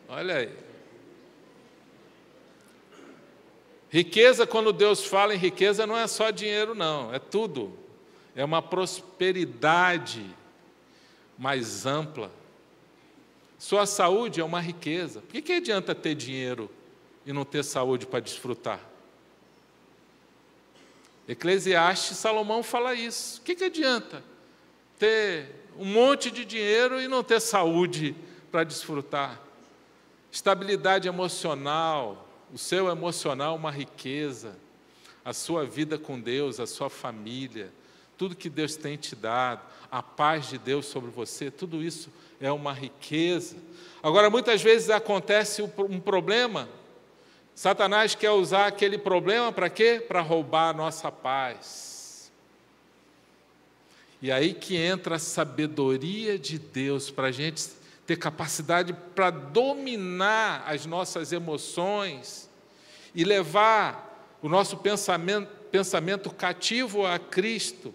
Olha 0.10 0.36
aí. 0.36 0.50
Riqueza, 3.90 4.46
quando 4.46 4.74
Deus 4.74 5.06
fala 5.06 5.34
em 5.34 5.38
riqueza, 5.38 5.88
não 5.88 5.98
é 5.98 6.08
só 6.08 6.30
dinheiro, 6.30 6.76
não, 6.76 7.14
é 7.14 7.20
tudo. 7.20 7.81
É 8.36 8.44
uma 8.46 8.62
prosperidade 8.62 10.26
mais 11.38 11.86
ampla. 11.86 12.32
Sua 13.58 13.86
saúde 13.86 14.42
é 14.42 14.44
uma 14.44 14.60
riqueza. 14.60 15.22
Por 15.22 15.30
que, 15.34 15.42
que 15.42 15.54
adianta 15.54 15.94
ter 15.94 16.16
dinheiro 16.16 16.70
e 17.26 17.34
não 17.34 17.46
ter 17.46 17.64
saúde 17.64 18.06
para 18.06 18.20
desfrutar? 18.20 18.80
Eclesiastes, 21.28 22.18
Salomão 22.18 22.64
fala 22.64 22.94
isso. 22.94 23.40
O 23.40 23.44
que, 23.44 23.56
que 23.56 23.66
adianta 23.66 24.24
ter 24.98 25.48
um 25.78 25.86
monte 25.86 26.32
de 26.32 26.44
dinheiro 26.44 27.00
e 27.00 27.08
não 27.08 27.24
ter 27.24 27.40
saúde 27.40 28.16
para 28.52 28.64
desfrutar? 28.64 29.40
Estabilidade 30.32 31.08
emocional, 31.08 32.28
o 32.54 32.58
seu 32.58 32.90
emocional, 32.90 33.56
uma 33.56 33.72
riqueza, 33.72 34.58
a 35.24 35.34
sua 35.34 35.66
vida 35.66 35.98
com 35.98 36.20
Deus, 36.20 36.60
a 36.60 36.68
sua 36.68 36.90
família, 36.90 37.72
tudo 38.22 38.36
que 38.36 38.52
Deus 38.52 38.76
tem 38.76 38.96
te 38.98 39.16
dado, 39.16 39.62
a 39.90 40.04
paz 40.04 40.48
de 40.48 40.60
Deus 40.60 40.86
sobre 40.86 41.10
você, 41.10 41.50
tudo 41.50 41.82
isso 41.82 42.12
é 42.40 42.52
uma 42.52 42.72
riqueza. 42.72 43.56
Agora, 44.04 44.30
muitas 44.30 44.62
vezes 44.62 44.92
acontece 44.92 45.64
um 45.64 46.00
problema, 46.00 46.70
Satanás 47.56 48.14
quer 48.14 48.30
usar 48.30 48.68
aquele 48.68 49.00
problema 49.00 49.52
para 49.52 49.72
quê? 49.72 50.06
Para 50.08 50.22
roubar 50.22 50.70
a 50.70 50.74
nossa 50.74 51.12
paz. 51.12 52.32
E 54.22 54.32
aí 54.32 54.54
que 54.54 54.78
entra 54.78 55.16
a 55.16 55.20
sabedoria 55.20 56.38
de 56.38 56.60
Deus 56.60 57.10
para 57.10 57.30
a 57.30 57.32
gente 57.32 57.70
ter 58.06 58.18
capacidade 58.18 58.94
para 59.16 59.32
dominar 59.32 60.64
as 60.68 60.86
nossas 60.86 61.32
emoções 61.34 62.48
e 63.16 63.24
levar 63.24 64.38
o 64.44 64.48
nosso 64.48 64.78
pensamento, 64.78 65.50
pensamento 65.72 66.30
cativo 66.30 67.04
a 67.04 67.18
Cristo 67.18 67.92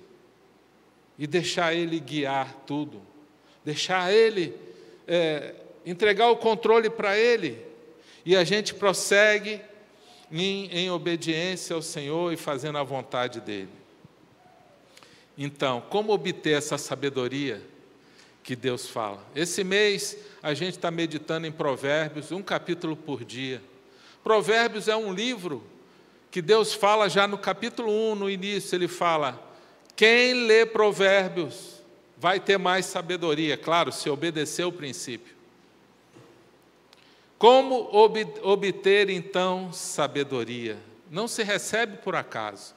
e 1.18 1.26
deixar 1.26 1.74
Ele 1.74 1.98
guiar 1.98 2.52
tudo 2.66 3.02
deixar 3.66 4.12
Ele, 4.12 4.54
é, 5.08 5.52
entregar 5.84 6.30
o 6.30 6.36
controle 6.36 6.88
para 6.88 7.18
Ele, 7.18 7.60
e 8.24 8.36
a 8.36 8.44
gente 8.44 8.72
prossegue 8.72 9.60
em, 10.30 10.66
em 10.66 10.88
obediência 10.88 11.74
ao 11.74 11.82
Senhor 11.82 12.32
e 12.32 12.36
fazendo 12.36 12.78
a 12.78 12.84
vontade 12.84 13.40
dEle. 13.40 13.68
Então, 15.36 15.82
como 15.90 16.12
obter 16.12 16.56
essa 16.56 16.78
sabedoria 16.78 17.60
que 18.44 18.54
Deus 18.54 18.88
fala? 18.88 19.22
Esse 19.34 19.64
mês 19.64 20.16
a 20.40 20.54
gente 20.54 20.76
está 20.76 20.90
meditando 20.90 21.44
em 21.44 21.52
Provérbios, 21.52 22.30
um 22.30 22.42
capítulo 22.42 22.96
por 22.96 23.24
dia. 23.24 23.60
Provérbios 24.22 24.86
é 24.86 24.94
um 24.94 25.12
livro 25.12 25.64
que 26.30 26.40
Deus 26.40 26.72
fala 26.72 27.08
já 27.08 27.26
no 27.26 27.36
capítulo 27.36 27.90
1, 28.12 28.14
no 28.14 28.30
início, 28.30 28.76
ele 28.76 28.88
fala: 28.88 29.45
quem 29.96 30.46
lê 30.46 30.66
Provérbios 30.66 31.80
vai 32.18 32.38
ter 32.38 32.58
mais 32.58 32.84
sabedoria, 32.84 33.56
claro, 33.56 33.90
se 33.90 34.10
obedecer 34.10 34.64
o 34.64 34.72
princípio. 34.72 35.34
Como 37.38 37.88
ob 37.92 38.26
obter 38.42 39.10
então 39.10 39.72
sabedoria? 39.72 40.78
Não 41.10 41.26
se 41.26 41.42
recebe 41.42 41.96
por 41.98 42.14
acaso. 42.14 42.74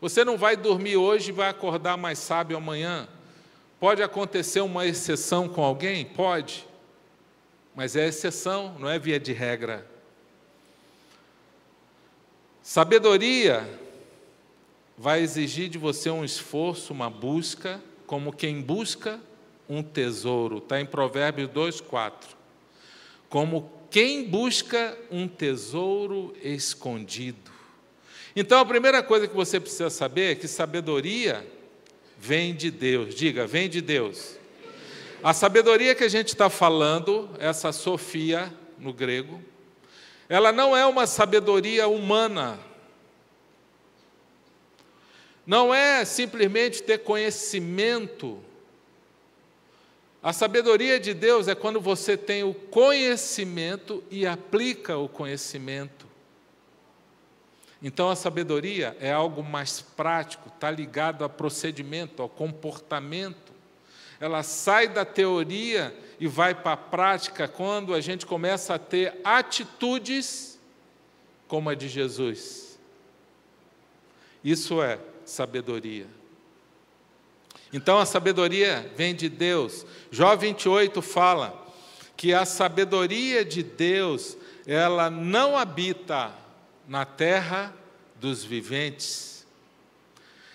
Você 0.00 0.24
não 0.24 0.36
vai 0.36 0.56
dormir 0.56 0.96
hoje 0.96 1.30
e 1.30 1.32
vai 1.32 1.48
acordar 1.48 1.96
mais 1.96 2.18
sábio 2.18 2.56
amanhã. 2.56 3.08
Pode 3.78 4.02
acontecer 4.02 4.60
uma 4.60 4.86
exceção 4.86 5.48
com 5.48 5.62
alguém? 5.62 6.04
Pode. 6.04 6.66
Mas 7.74 7.96
é 7.96 8.08
exceção, 8.08 8.76
não 8.78 8.88
é 8.88 8.98
via 8.98 9.20
de 9.20 9.32
regra. 9.32 9.86
Sabedoria 12.62 13.68
vai 15.00 15.22
exigir 15.22 15.70
de 15.70 15.78
você 15.78 16.10
um 16.10 16.22
esforço, 16.22 16.92
uma 16.92 17.08
busca 17.08 17.82
como 18.06 18.34
quem 18.34 18.60
busca 18.60 19.18
um 19.66 19.82
tesouro. 19.82 20.58
Está 20.58 20.78
em 20.78 20.84
Provérbios 20.84 21.48
2, 21.48 21.80
4. 21.80 22.36
Como 23.30 23.72
quem 23.90 24.28
busca 24.28 24.94
um 25.10 25.26
tesouro 25.26 26.34
escondido. 26.42 27.50
Então, 28.36 28.60
a 28.60 28.66
primeira 28.66 29.02
coisa 29.02 29.26
que 29.26 29.34
você 29.34 29.58
precisa 29.58 29.88
saber 29.88 30.32
é 30.32 30.34
que 30.34 30.46
sabedoria 30.46 31.46
vem 32.18 32.54
de 32.54 32.70
Deus. 32.70 33.14
Diga, 33.14 33.46
vem 33.46 33.70
de 33.70 33.80
Deus. 33.80 34.36
A 35.22 35.32
sabedoria 35.32 35.94
que 35.94 36.04
a 36.04 36.10
gente 36.10 36.28
está 36.28 36.50
falando, 36.50 37.30
essa 37.38 37.72
Sofia 37.72 38.52
no 38.78 38.92
grego, 38.92 39.40
ela 40.28 40.52
não 40.52 40.76
é 40.76 40.84
uma 40.84 41.06
sabedoria 41.06 41.88
humana, 41.88 42.60
não 45.46 45.74
é 45.74 46.04
simplesmente 46.04 46.82
ter 46.82 46.98
conhecimento. 46.98 48.38
A 50.22 50.32
sabedoria 50.32 51.00
de 51.00 51.14
Deus 51.14 51.48
é 51.48 51.54
quando 51.54 51.80
você 51.80 52.16
tem 52.16 52.44
o 52.44 52.52
conhecimento 52.52 54.04
e 54.10 54.26
aplica 54.26 54.98
o 54.98 55.08
conhecimento. 55.08 56.06
Então 57.82 58.10
a 58.10 58.16
sabedoria 58.16 58.94
é 59.00 59.10
algo 59.10 59.42
mais 59.42 59.80
prático, 59.80 60.48
está 60.48 60.70
ligado 60.70 61.24
ao 61.24 61.30
procedimento, 61.30 62.20
ao 62.20 62.28
comportamento. 62.28 63.52
Ela 64.20 64.42
sai 64.42 64.86
da 64.86 65.04
teoria 65.04 65.96
e 66.18 66.26
vai 66.26 66.54
para 66.54 66.72
a 66.72 66.76
prática 66.76 67.48
quando 67.48 67.94
a 67.94 68.00
gente 68.02 68.26
começa 68.26 68.74
a 68.74 68.78
ter 68.78 69.18
atitudes 69.24 70.60
como 71.48 71.70
a 71.70 71.74
de 71.74 71.88
Jesus. 71.88 72.78
Isso 74.44 74.82
é 74.82 74.98
sabedoria. 75.30 76.06
Então 77.72 77.98
a 77.98 78.06
sabedoria 78.06 78.92
vem 78.96 79.14
de 79.14 79.28
Deus. 79.28 79.86
Jó 80.10 80.34
28 80.34 81.00
fala 81.00 81.68
que 82.16 82.34
a 82.34 82.44
sabedoria 82.44 83.44
de 83.44 83.62
Deus, 83.62 84.36
ela 84.66 85.08
não 85.08 85.56
habita 85.56 86.34
na 86.86 87.04
terra 87.04 87.74
dos 88.16 88.44
viventes. 88.44 89.46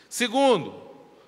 Segundo, 0.10 0.76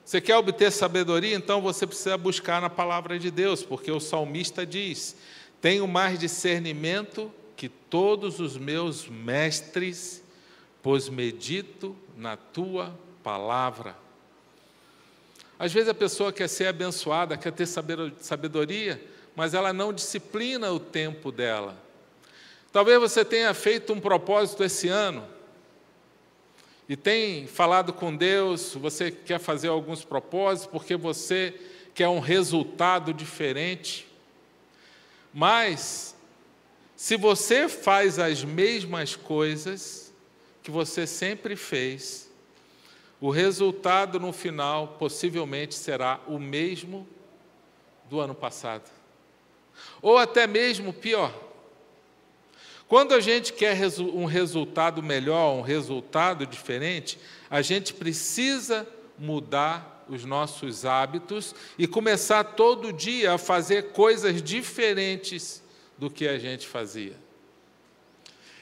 você 0.03 0.21
quer 0.21 0.35
obter 0.35 0.71
sabedoria, 0.71 1.35
então 1.35 1.61
você 1.61 1.87
precisa 1.87 2.17
buscar 2.17 2.61
na 2.61 2.69
palavra 2.69 3.17
de 3.17 3.31
Deus, 3.31 3.63
porque 3.63 3.91
o 3.91 3.99
salmista 3.99 4.65
diz: 4.65 5.15
Tenho 5.61 5.87
mais 5.87 6.19
discernimento 6.19 7.31
que 7.55 7.69
todos 7.69 8.39
os 8.39 8.57
meus 8.57 9.07
mestres, 9.07 10.21
pois 10.83 11.09
medito 11.09 11.95
na 12.15 12.37
tua 12.37 12.93
palavra. 13.27 13.93
Às 15.60 15.74
vezes 15.74 15.89
a 15.89 15.93
pessoa 15.93 16.31
quer 16.31 16.48
ser 16.48 16.67
abençoada, 16.67 17.36
quer 17.36 17.51
ter 17.51 17.65
sabedoria, 17.65 19.05
mas 19.36 19.53
ela 19.53 19.74
não 19.74 19.91
disciplina 19.91 20.72
o 20.72 20.79
tempo 20.79 21.29
dela. 21.29 21.75
Talvez 22.72 22.98
você 23.01 23.25
tenha 23.25 23.53
feito 23.53 23.91
um 23.91 24.00
propósito 24.00 24.63
esse 24.63 24.88
ano 24.88 25.27
e 26.88 26.96
tem 26.96 27.48
falado 27.48 27.91
com 27.91 28.15
Deus, 28.15 28.75
você 28.75 29.12
quer 29.12 29.39
fazer 29.41 29.67
alguns 29.67 30.05
propósitos 30.05 30.72
porque 30.72 30.96
você 30.96 31.53
quer 31.93 32.07
um 32.07 32.19
resultado 32.19 33.13
diferente. 33.13 34.07
Mas 35.34 36.15
se 36.96 37.17
você 37.17 37.67
faz 37.67 38.19
as 38.19 38.46
mesmas 38.46 39.17
coisas 39.17 40.13
que 40.63 40.72
você 40.72 41.05
sempre 41.05 41.57
fez, 41.57 42.26
o 43.19 43.29
resultado 43.29 44.19
no 44.19 44.31
final 44.31 44.95
possivelmente 45.00 45.75
será 45.75 46.19
o 46.27 46.38
mesmo 46.38 47.07
do 48.09 48.19
ano 48.19 48.36
passado. 48.36 48.89
Ou 50.01 50.17
até 50.17 50.45
mesmo 50.45 50.93
pior. 50.93 51.33
Quando 52.88 53.13
a 53.13 53.19
gente 53.19 53.51
quer 53.51 53.77
um 54.13 54.25
resultado 54.25 55.03
melhor, 55.03 55.55
um 55.55 55.62
resultado 55.62 56.45
diferente, 56.45 57.19
a 57.50 57.62
gente 57.62 57.93
precisa 57.93 58.88
mudar 59.17 60.05
os 60.07 60.24
nossos 60.24 60.86
hábitos 60.86 61.53
e 61.77 61.86
começar 61.86 62.43
todo 62.43 62.93
dia 62.93 63.33
a 63.33 63.38
fazer 63.38 63.91
coisas 63.91 64.41
diferentes 64.41 65.62
do 65.97 66.09
que 66.09 66.27
a 66.27 66.38
gente 66.39 66.65
fazia. 66.65 67.26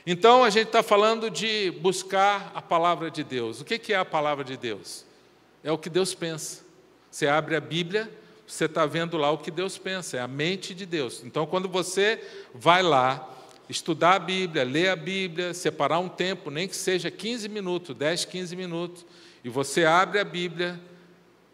Então, 0.08 0.44
a 0.44 0.52
gente 0.52 0.68
está 0.68 0.84
falando 0.84 1.32
de 1.32 1.72
buscar 1.82 2.52
a 2.54 2.62
palavra 2.62 3.10
de 3.10 3.24
Deus. 3.24 3.60
O 3.60 3.66
que 3.66 3.92
é 3.92 3.98
a 3.98 4.06
palavra 4.06 4.44
de 4.44 4.56
Deus? 4.56 5.04
É 5.64 5.72
o 5.72 5.78
que 5.80 5.90
Deus 5.90 6.14
pensa. 6.14 6.64
Você 7.10 7.28
abre 7.28 7.56
a 7.56 7.60
Bíblia, 7.60 8.12
você 8.46 8.66
está 8.66 8.86
vendo 8.86 9.18
lá 9.18 9.32
o 9.32 9.40
que 9.40 9.50
Deus 9.50 9.80
pensa, 9.80 10.18
é 10.18 10.20
a 10.20 10.28
mente 10.28 10.76
de 10.76 10.86
Deus. 10.86 11.24
Então, 11.24 11.48
quando 11.48 11.68
você 11.68 12.22
vai 12.54 12.84
lá 12.84 13.28
estudar 13.68 14.16
a 14.16 14.20
Bíblia, 14.20 14.64
ler 14.64 14.90
a 14.90 14.96
Bíblia, 14.96 15.54
separar 15.56 15.98
um 15.98 16.10
tempo, 16.10 16.52
nem 16.52 16.68
que 16.68 16.76
seja 16.76 17.10
15 17.10 17.50
minutos, 17.50 17.96
10, 17.96 18.26
15 18.26 18.56
minutos, 18.56 19.06
e 19.44 19.50
você 19.50 19.86
abre 19.86 20.20
a 20.20 20.24
Bíblia 20.24 20.80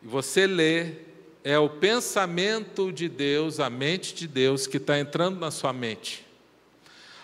e 0.03 0.08
você 0.08 0.46
lê, 0.46 0.96
é 1.41 1.58
o 1.58 1.70
pensamento 1.70 2.91
de 2.91 3.08
Deus, 3.08 3.62
a 3.62 3.70
mente 3.70 4.13
de 4.13 4.27
Deus 4.27 4.67
que 4.67 4.75
está 4.75 5.00
entrando 5.00 5.39
na 5.39 5.51
sua 5.51 5.72
mente. 5.72 6.25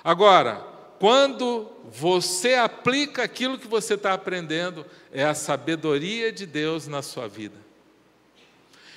Agora, 0.01 0.76
quando 0.99 1.71
você 1.91 2.55
aplica 2.55 3.23
aquilo 3.23 3.57
que 3.57 3.67
você 3.67 3.93
está 3.93 4.13
aprendendo, 4.13 4.85
é 5.11 5.23
a 5.23 5.33
sabedoria 5.33 6.31
de 6.31 6.45
Deus 6.45 6.87
na 6.87 7.01
sua 7.01 7.27
vida. 7.27 7.55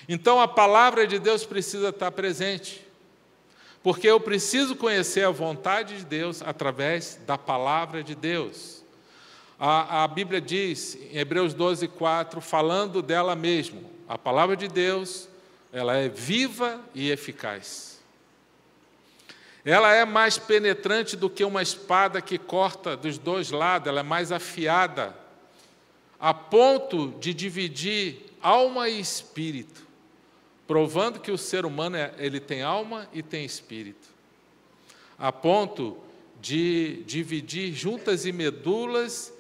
Então 0.09 0.41
a 0.41 0.49
palavra 0.49 1.07
de 1.07 1.19
Deus 1.19 1.45
precisa 1.45 1.91
estar 1.91 2.11
presente, 2.11 2.85
porque 3.83 4.09
eu 4.09 4.19
preciso 4.19 4.75
conhecer 4.75 5.25
a 5.25 5.31
vontade 5.31 5.99
de 5.99 6.05
Deus 6.05 6.43
através 6.43 7.21
da 7.27 7.39
palavra 7.39 8.03
de 8.03 8.15
Deus. 8.15 8.83
A, 9.59 10.05
a 10.05 10.09
Bíblia 10.09 10.41
diz, 10.41 10.97
em 11.13 11.19
Hebreus 11.19 11.55
12, 11.55 11.87
4, 11.87 12.41
falando 12.41 13.03
dela 13.03 13.37
mesmo, 13.37 13.91
a 14.09 14.17
palavra 14.17 14.57
de 14.57 14.69
Deus, 14.69 15.29
ela 15.73 15.97
é 15.97 16.09
viva 16.09 16.81
e 16.95 17.11
eficaz 17.11 18.00
ela 19.65 19.93
é 19.95 20.05
mais 20.05 20.39
penetrante 20.39 21.17
do 21.17 21.29
que 21.29 21.45
uma 21.45 21.63
espada 21.63 22.21
que 22.23 22.39
corta 22.39 22.97
dos 22.97 23.19
dois 23.19 23.51
lados, 23.51 23.89
ela 23.89 24.01
é 24.01 24.05
mais 24.05 24.33
afiada, 24.33 25.15
a 26.19 26.33
ponto 26.33 27.15
de 27.21 27.35
dividir 27.35 28.27
alma 28.43 28.89
e 28.89 29.01
espírito, 29.01 29.87
provando 30.67 31.21
que 31.21 31.31
o 31.31 31.39
ser 31.39 31.67
humano 31.67 31.97
é, 31.97 32.13
ele 32.19 32.41
tem 32.41 32.63
alma 32.63 33.09
e 33.13 33.23
tem 33.23 33.45
espírito, 33.45 34.09
a 35.19 35.31
ponto 35.31 35.99
de 36.41 37.03
dividir 37.07 37.75
juntas 37.75 38.25
e 38.25 38.33
medulas 38.33 39.33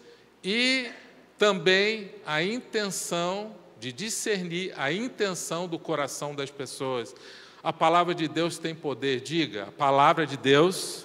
e 0.44 0.90
também 1.38 2.10
a 2.26 2.42
intenção 2.42 3.54
de 3.78 3.90
discernir 3.90 4.74
a 4.76 4.92
intenção 4.92 5.66
do 5.66 5.78
coração 5.78 6.34
das 6.34 6.50
pessoas. 6.50 7.14
A 7.62 7.72
palavra 7.72 8.14
de 8.14 8.26
Deus 8.26 8.58
tem 8.58 8.74
poder, 8.74 9.20
diga, 9.20 9.64
a 9.64 9.72
palavra 9.72 10.26
de 10.26 10.36
Deus 10.36 11.04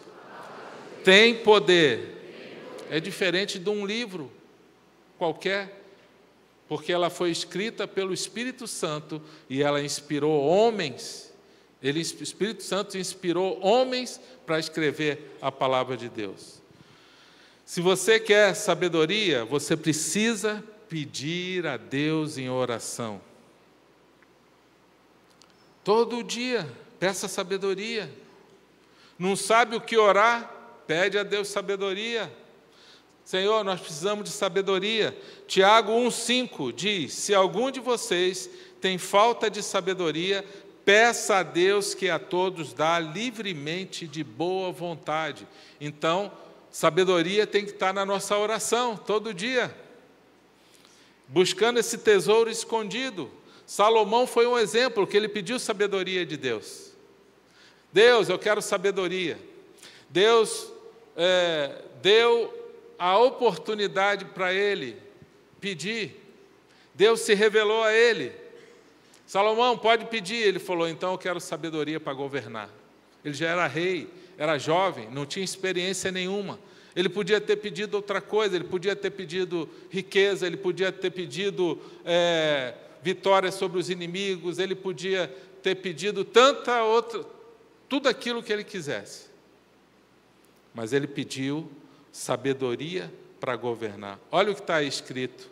tem 1.03 1.35
poder. 1.35 2.15
É 2.89 2.99
diferente 2.99 3.59
de 3.59 3.69
um 3.69 3.85
livro 3.85 4.31
qualquer, 5.17 5.83
porque 6.67 6.93
ela 6.93 7.09
foi 7.09 7.29
escrita 7.29 7.87
pelo 7.87 8.13
Espírito 8.13 8.67
Santo 8.67 9.21
e 9.49 9.61
ela 9.61 9.81
inspirou 9.81 10.45
homens. 10.45 11.33
Ele, 11.83 11.99
o 11.99 12.23
Espírito 12.23 12.63
Santo 12.63 12.97
inspirou 12.97 13.59
homens 13.61 14.19
para 14.45 14.57
escrever 14.57 15.37
a 15.41 15.51
palavra 15.51 15.97
de 15.97 16.09
Deus. 16.09 16.61
Se 17.65 17.81
você 17.81 18.19
quer 18.19 18.55
sabedoria, 18.55 19.43
você 19.43 19.75
precisa 19.75 20.63
pedir 20.87 21.65
a 21.67 21.77
Deus 21.77 22.37
em 22.37 22.49
oração. 22.49 23.19
Todo 25.85 26.23
dia, 26.23 26.67
peça 26.99 27.27
sabedoria. 27.27 28.11
Não 29.19 29.35
sabe 29.35 29.75
o 29.75 29.81
que 29.81 29.95
orar? 29.95 30.51
Pede 30.87 31.15
a 31.15 31.21
Deus 31.21 31.47
sabedoria. 31.47 32.35
Senhor, 33.23 33.63
nós 33.63 33.79
precisamos 33.79 34.25
de 34.25 34.31
sabedoria. 34.31 35.15
Tiago 35.47 35.91
1,5 35.91 36.73
diz: 36.73 37.13
Se 37.13 37.35
algum 37.35 37.69
de 37.69 37.79
vocês 37.79 38.49
tem 38.81 38.97
falta 38.97 39.47
de 39.47 39.61
sabedoria, 39.61 40.43
peça 40.83 41.37
a 41.37 41.43
Deus 41.43 41.93
que 41.93 42.09
a 42.09 42.17
todos 42.17 42.73
dá 42.73 42.97
livremente 42.97 44.07
de 44.07 44.23
boa 44.23 44.71
vontade. 44.71 45.47
Então, 45.79 46.31
sabedoria 46.71 47.45
tem 47.45 47.63
que 47.63 47.73
estar 47.73 47.93
na 47.93 48.03
nossa 48.03 48.35
oração 48.35 48.97
todo 48.97 49.35
dia, 49.35 49.71
buscando 51.27 51.77
esse 51.77 51.99
tesouro 51.99 52.49
escondido. 52.49 53.29
Salomão 53.65 54.27
foi 54.27 54.45
um 54.45 54.57
exemplo 54.57 55.07
que 55.07 55.17
ele 55.17 55.27
pediu 55.27 55.57
sabedoria 55.57 56.25
de 56.25 56.37
Deus. 56.37 56.93
Deus, 57.91 58.29
eu 58.29 58.37
quero 58.37 58.61
sabedoria. 58.61 59.39
Deus 60.09 60.71
é, 61.15 61.81
deu 62.01 62.53
a 62.99 63.17
oportunidade 63.17 64.25
para 64.25 64.53
ele 64.53 64.97
pedir. 65.59 66.21
Deus 66.93 67.21
se 67.21 67.33
revelou 67.33 67.83
a 67.83 67.93
ele. 67.93 68.31
Salomão, 69.25 69.77
pode 69.77 70.05
pedir. 70.05 70.35
Ele 70.35 70.59
falou, 70.59 70.87
então 70.87 71.13
eu 71.13 71.17
quero 71.17 71.39
sabedoria 71.39 71.99
para 71.99 72.13
governar. 72.13 72.69
Ele 73.23 73.33
já 73.33 73.49
era 73.49 73.65
rei, 73.65 74.07
era 74.37 74.57
jovem, 74.57 75.09
não 75.09 75.25
tinha 75.25 75.43
experiência 75.43 76.11
nenhuma. 76.11 76.59
Ele 76.95 77.09
podia 77.09 77.41
ter 77.41 77.57
pedido 77.57 77.95
outra 77.95 78.21
coisa, 78.21 78.55
ele 78.55 78.63
podia 78.65 78.95
ter 78.95 79.09
pedido 79.09 79.69
riqueza, 79.89 80.47
ele 80.47 80.55
podia 80.55 80.91
ter 80.91 81.11
pedido 81.11 81.81
é, 82.05 82.73
vitória 83.05 83.51
sobre 83.51 83.77
os 83.77 83.91
inimigos, 83.91 84.57
ele 84.57 84.73
podia 84.73 85.31
ter 85.61 85.75
pedido 85.75 86.25
tanta 86.25 86.83
outra, 86.83 87.23
tudo 87.87 88.09
aquilo 88.09 88.41
que 88.41 88.51
ele 88.51 88.63
quisesse. 88.63 89.27
Mas 90.73 90.91
ele 90.91 91.05
pediu 91.05 91.69
sabedoria 92.11 93.13
para 93.39 93.55
governar. 93.55 94.19
Olha 94.31 94.51
o 94.51 94.55
que 94.55 94.61
está 94.61 94.81
escrito. 94.81 95.47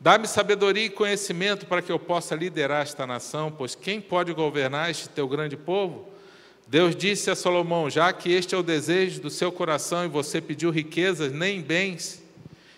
Dá-me 0.00 0.26
sabedoria 0.26 0.86
e 0.86 0.90
conhecimento 0.90 1.64
para 1.64 1.80
que 1.80 1.92
eu 1.92 1.98
possa 1.98 2.34
liderar 2.34 2.82
esta 2.82 3.06
nação, 3.06 3.52
pois 3.52 3.76
quem 3.76 4.00
pode 4.00 4.32
governar 4.32 4.90
este 4.90 5.08
teu 5.08 5.28
grande 5.28 5.56
povo? 5.56 6.08
Deus 6.66 6.96
disse 6.96 7.30
a 7.30 7.36
Salomão: 7.36 7.88
já 7.88 8.12
que 8.12 8.32
este 8.32 8.52
é 8.52 8.58
o 8.58 8.64
desejo 8.64 9.20
do 9.20 9.30
seu 9.30 9.52
coração 9.52 10.04
e 10.04 10.08
você 10.08 10.40
pediu 10.40 10.70
riquezas, 10.70 11.30
nem 11.30 11.62
bens, 11.62 12.20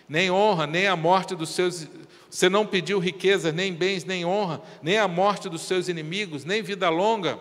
nem 0.07 0.29
honra, 0.29 0.67
nem 0.67 0.85
a 0.85 0.95
morte 0.95 1.33
dos 1.33 1.49
seus 1.49 1.87
você 2.29 2.49
não 2.49 2.65
pediu 2.65 2.99
riqueza, 2.99 3.51
nem 3.51 3.73
bens, 3.73 4.03
nem 4.03 4.25
honra, 4.25 4.61
nem 4.81 4.97
a 4.97 5.07
morte 5.07 5.49
dos 5.49 5.61
seus 5.61 5.87
inimigos, 5.87 6.43
nem 6.43 6.61
vida 6.61 6.89
longa, 6.89 7.39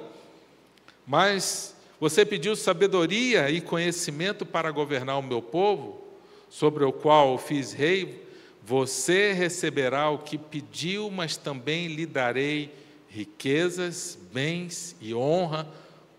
mas 1.07 1.75
você 2.01 2.25
pediu 2.25 2.55
sabedoria 2.55 3.51
e 3.51 3.61
conhecimento 3.61 4.45
para 4.45 4.71
governar 4.71 5.19
o 5.19 5.23
meu 5.23 5.41
povo, 5.41 6.03
sobre 6.49 6.85
o 6.85 6.93
qual 6.93 7.39
fiz 7.39 7.73
rei. 7.73 8.25
Você 8.63 9.33
receberá 9.33 10.11
o 10.11 10.19
que 10.19 10.37
pediu, 10.37 11.11
mas 11.11 11.37
também 11.37 11.89
lhe 11.89 12.05
darei 12.05 12.73
riquezas, 13.09 14.19
bens 14.33 14.97
e 15.01 15.15
honra, 15.15 15.67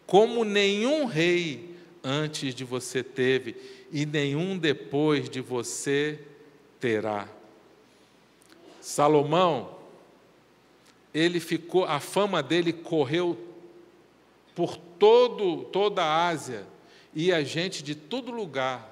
como 0.06 0.44
nenhum 0.44 1.06
rei 1.06 1.76
antes 2.04 2.56
de 2.56 2.64
você 2.64 3.04
teve, 3.04 3.56
e 3.92 4.06
nenhum 4.06 4.58
depois 4.58 5.30
de 5.30 5.42
você 5.42 6.20
terá. 6.80 7.28
Salomão, 8.88 9.76
ele 11.14 11.42
ficou, 11.42 11.84
a 11.84 12.00
fama 12.00 12.42
dele 12.42 12.72
correu 12.72 13.38
por 14.56 14.78
todo, 14.78 15.66
toda 15.66 16.02
a 16.02 16.28
Ásia, 16.28 16.66
e 17.14 17.34
a 17.34 17.44
gente 17.44 17.84
de 17.84 17.94
todo 17.94 18.32
lugar 18.32 18.90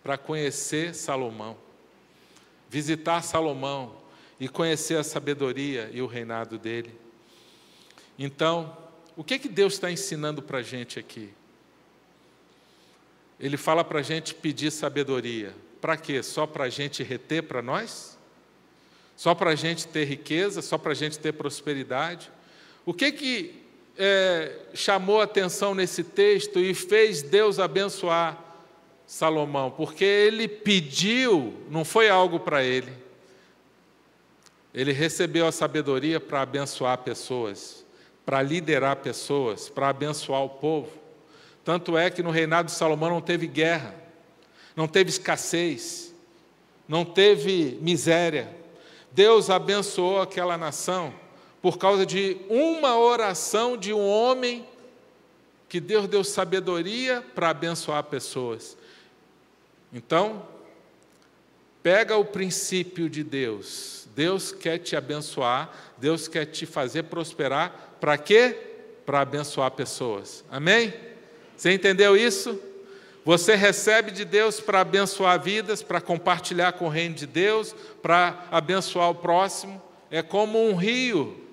para 0.00 0.16
conhecer 0.16 0.94
Salomão, 0.94 1.56
visitar 2.70 3.20
Salomão 3.20 3.96
e 4.38 4.48
conhecer 4.48 4.96
a 4.96 5.02
sabedoria 5.02 5.90
e 5.92 6.00
o 6.00 6.06
reinado 6.06 6.56
dele. 6.56 6.96
Então, 8.16 8.78
o 9.16 9.24
que, 9.24 9.40
que 9.40 9.48
Deus 9.48 9.72
está 9.72 9.90
ensinando 9.90 10.40
para 10.40 10.58
a 10.58 10.62
gente 10.62 11.00
aqui? 11.00 11.34
Ele 13.40 13.56
fala 13.56 13.82
para 13.82 13.98
a 13.98 14.04
gente 14.04 14.36
pedir 14.36 14.70
sabedoria. 14.70 15.52
Para 15.80 15.96
quê? 15.96 16.22
Só 16.22 16.46
para 16.46 16.66
a 16.66 16.68
gente 16.68 17.02
reter 17.02 17.42
para 17.42 17.60
nós? 17.60 18.15
Só 19.16 19.34
para 19.34 19.50
a 19.50 19.54
gente 19.54 19.88
ter 19.88 20.04
riqueza? 20.04 20.60
Só 20.60 20.76
para 20.76 20.92
a 20.92 20.94
gente 20.94 21.18
ter 21.18 21.32
prosperidade? 21.32 22.30
O 22.84 22.92
que 22.92 23.10
que 23.10 23.62
é, 23.98 24.52
chamou 24.74 25.20
atenção 25.20 25.74
nesse 25.74 26.04
texto 26.04 26.60
e 26.60 26.74
fez 26.74 27.22
Deus 27.22 27.58
abençoar 27.58 28.38
Salomão? 29.06 29.70
Porque 29.70 30.04
ele 30.04 30.46
pediu, 30.46 31.54
não 31.70 31.84
foi 31.84 32.10
algo 32.10 32.38
para 32.38 32.62
ele. 32.62 32.92
Ele 34.74 34.92
recebeu 34.92 35.46
a 35.46 35.52
sabedoria 35.52 36.20
para 36.20 36.42
abençoar 36.42 36.98
pessoas, 36.98 37.84
para 38.26 38.42
liderar 38.42 38.96
pessoas, 38.96 39.70
para 39.70 39.88
abençoar 39.88 40.42
o 40.44 40.50
povo. 40.50 40.92
Tanto 41.64 41.96
é 41.96 42.10
que 42.10 42.22
no 42.22 42.30
reinado 42.30 42.66
de 42.66 42.74
Salomão 42.74 43.08
não 43.08 43.22
teve 43.22 43.46
guerra, 43.46 43.94
não 44.76 44.86
teve 44.86 45.08
escassez, 45.08 46.14
não 46.86 47.04
teve 47.04 47.78
miséria. 47.80 48.65
Deus 49.12 49.50
abençoou 49.50 50.20
aquela 50.20 50.58
nação 50.58 51.12
por 51.62 51.78
causa 51.78 52.06
de 52.06 52.36
uma 52.48 52.98
oração 52.98 53.76
de 53.76 53.92
um 53.92 54.06
homem 54.06 54.66
que 55.68 55.80
Deus 55.80 56.06
deu 56.06 56.22
sabedoria 56.22 57.24
para 57.34 57.50
abençoar 57.50 58.04
pessoas. 58.04 58.76
Então, 59.92 60.46
pega 61.82 62.16
o 62.16 62.24
princípio 62.24 63.08
de 63.08 63.24
Deus. 63.24 64.06
Deus 64.14 64.52
quer 64.52 64.78
te 64.78 64.96
abençoar, 64.96 65.70
Deus 65.98 66.28
quer 66.28 66.46
te 66.46 66.66
fazer 66.66 67.04
prosperar, 67.04 67.96
para 68.00 68.16
quê? 68.16 68.56
Para 69.04 69.20
abençoar 69.20 69.70
pessoas. 69.72 70.44
Amém? 70.50 70.92
Você 71.56 71.72
entendeu 71.72 72.16
isso? 72.16 72.60
Você 73.26 73.56
recebe 73.56 74.12
de 74.12 74.24
Deus 74.24 74.60
para 74.60 74.82
abençoar 74.82 75.42
vidas, 75.42 75.82
para 75.82 76.00
compartilhar 76.00 76.74
com 76.74 76.84
o 76.84 76.88
reino 76.88 77.16
de 77.16 77.26
Deus, 77.26 77.74
para 78.00 78.46
abençoar 78.52 79.10
o 79.10 79.16
próximo. 79.16 79.82
É 80.08 80.22
como 80.22 80.64
um 80.64 80.76
rio. 80.76 81.44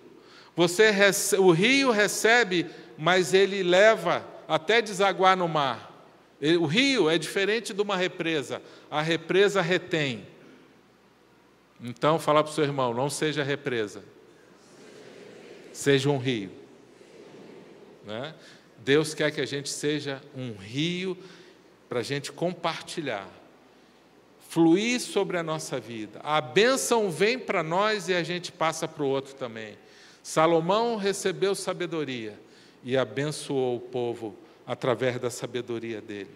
Você 0.55 0.91
o 1.39 1.49
rio 1.49 1.89
recebe, 1.89 2.67
mas 2.95 3.33
ele 3.33 3.63
leva 3.63 4.23
até 4.47 4.83
desaguar 4.83 5.35
no 5.35 5.47
mar. 5.47 6.07
O 6.61 6.67
rio 6.67 7.09
é 7.09 7.17
diferente 7.17 7.73
de 7.73 7.81
uma 7.81 7.97
represa. 7.97 8.61
A 8.91 9.01
represa 9.01 9.59
retém. 9.59 10.27
Então, 11.81 12.19
fala 12.19 12.43
para 12.43 12.51
o 12.51 12.53
seu 12.53 12.65
irmão: 12.65 12.93
não 12.93 13.09
seja 13.09 13.41
represa, 13.41 14.03
seja 15.71 16.07
um 16.07 16.19
rio. 16.19 16.51
Né? 18.05 18.35
Deus 18.77 19.15
quer 19.15 19.31
que 19.31 19.41
a 19.41 19.47
gente 19.47 19.69
seja 19.69 20.21
um 20.35 20.53
rio 20.53 21.17
para 21.93 21.99
a 21.99 22.03
gente 22.03 22.31
compartilhar, 22.31 23.29
fluir 24.49 24.99
sobre 24.99 25.37
a 25.37 25.43
nossa 25.43 25.79
vida. 25.79 26.19
A 26.23 26.41
bênção 26.41 27.11
vem 27.11 27.37
para 27.37 27.61
nós 27.61 28.09
e 28.09 28.15
a 28.15 28.23
gente 28.23 28.51
passa 28.51 28.87
para 28.87 29.03
o 29.03 29.07
outro 29.07 29.35
também. 29.35 29.77
Salomão 30.23 30.95
recebeu 30.95 31.53
sabedoria 31.53 32.33
e 32.83 32.97
abençoou 32.97 33.75
o 33.75 33.79
povo 33.79 34.35
através 34.65 35.19
da 35.19 35.29
sabedoria 35.29 36.01
dele. 36.01 36.31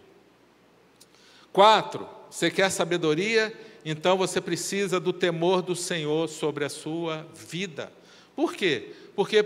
Quatro, 1.51 2.07
você 2.29 2.51
quer 2.51 2.69
sabedoria? 2.69 3.51
Então 3.83 4.15
você 4.15 4.39
precisa 4.39 4.99
do 4.99 5.11
temor 5.11 5.63
do 5.63 5.75
Senhor 5.75 6.29
sobre 6.29 6.65
a 6.65 6.69
sua 6.69 7.25
vida. 7.33 7.91
Por 8.35 8.53
quê? 8.53 8.93
Porque 9.15 9.41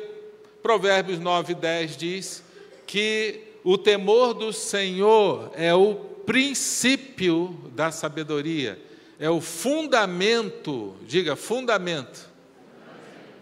Provérbios 0.62 1.20
9, 1.20 1.56
10 1.56 1.96
diz 1.96 2.44
que 2.86 3.51
o 3.64 3.78
temor 3.78 4.34
do 4.34 4.52
Senhor 4.52 5.52
é 5.56 5.74
o 5.74 5.96
princípio 6.26 7.72
da 7.76 7.92
sabedoria, 7.92 8.82
é 9.20 9.30
o 9.30 9.42
fundamento, 9.42 10.96
diga, 11.06 11.36
fundamento 11.36 12.30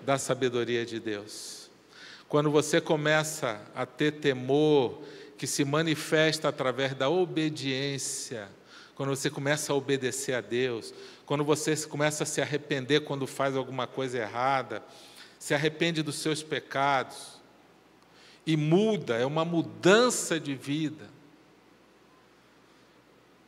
da 0.05 0.17
sabedoria 0.17 0.85
de 0.85 0.99
Deus. 0.99 1.69
Quando 2.27 2.51
você 2.51 2.79
começa 2.79 3.61
a 3.75 3.85
ter 3.85 4.13
temor, 4.13 5.01
que 5.39 5.47
se 5.47 5.63
manifesta 5.63 6.49
através 6.49 6.93
da 6.93 7.09
obediência, 7.09 8.49
quando 8.93 9.15
você 9.15 9.29
começa 9.29 9.71
a 9.71 9.75
obedecer 9.75 10.35
a 10.35 10.41
Deus, 10.41 10.93
quando 11.25 11.45
você 11.45 11.75
começa 11.87 12.23
a 12.23 12.25
se 12.25 12.41
arrepender 12.41 13.05
quando 13.05 13.25
faz 13.25 13.55
alguma 13.55 13.87
coisa 13.87 14.17
errada, 14.17 14.83
se 15.39 15.53
arrepende 15.53 16.03
dos 16.03 16.15
seus 16.15 16.43
pecados, 16.43 17.38
e 18.49 18.57
muda, 18.57 19.15
é 19.15 19.27
uma 19.27 19.45
mudança 19.45 20.39
de 20.39 20.55
vida. 20.55 21.07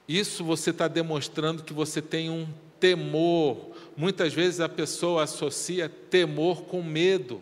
Isso 0.08 0.44
você 0.44 0.70
está 0.70 0.88
demonstrando 0.88 1.64
que 1.64 1.74
você 1.74 2.04
tem 2.04 2.30
um 2.30 2.48
temor. 2.80 3.72
Muitas 3.98 4.32
vezes 4.32 4.60
a 4.60 4.70
pessoa 4.70 5.24
associa 5.24 5.90
temor 5.90 6.66
com 6.66 6.84
medo. 6.84 7.42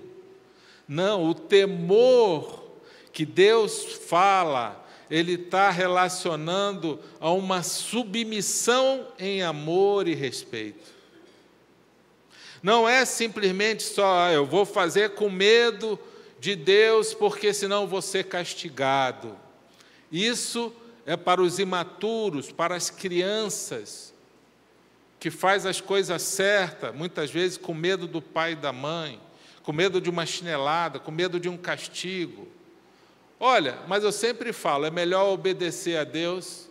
Não, 0.88 1.26
o 1.26 1.34
temor 1.34 2.63
que 3.12 3.26
Deus 3.26 3.84
fala, 4.08 4.88
ele 5.12 5.34
está 5.34 5.69
relacionando 5.69 6.98
a 7.19 7.30
uma 7.30 7.62
submissão 7.62 9.06
em 9.19 9.43
amor 9.43 10.08
e 10.08 10.15
respeito. 10.15 10.93
Não 12.63 12.88
é 12.88 13.04
simplesmente 13.04 13.84
só, 13.84 14.28
ah, 14.28 14.32
eu 14.32 14.45
vou 14.45 14.65
fazer 14.65 15.10
com 15.10 15.30
medo 15.30 16.00
de 16.39 16.56
Deus, 16.56 17.13
porque 17.13 17.54
senão 17.54 18.02
ser 18.02 18.25
castigado. 18.25 19.38
Isso 20.12 20.73
é 21.06 21.17
para 21.17 21.41
os 21.41 21.60
imaturos, 21.60 22.52
para 22.52 22.75
as 22.75 22.89
crianças, 22.89 24.13
que 25.19 25.30
faz 25.30 25.65
as 25.65 25.82
coisas 25.82 26.21
certas, 26.21 26.95
muitas 26.95 27.30
vezes 27.30 27.58
com 27.58 27.73
medo 27.73 28.08
do 28.08 28.21
pai 28.21 28.54
e 28.54 28.56
da 28.56 28.71
mãe, 28.71 29.19
com 29.63 29.73
medo 29.73 29.99
de 29.99 30.10
uma 30.10 30.25
chinelada, 30.25 30.97
com 30.97 31.12
medo 31.12 31.39
de 31.39 31.49
um 31.49 31.58
castigo. 31.58 32.47
Olha, 33.39 33.80
mas 33.88 34.04
eu 34.04 34.12
sempre 34.12 34.54
falo, 34.54 34.86
é 34.86 34.91
melhor 34.91 35.32
obedecer 35.32 35.97
a 35.97 36.04
Deus, 36.04 36.69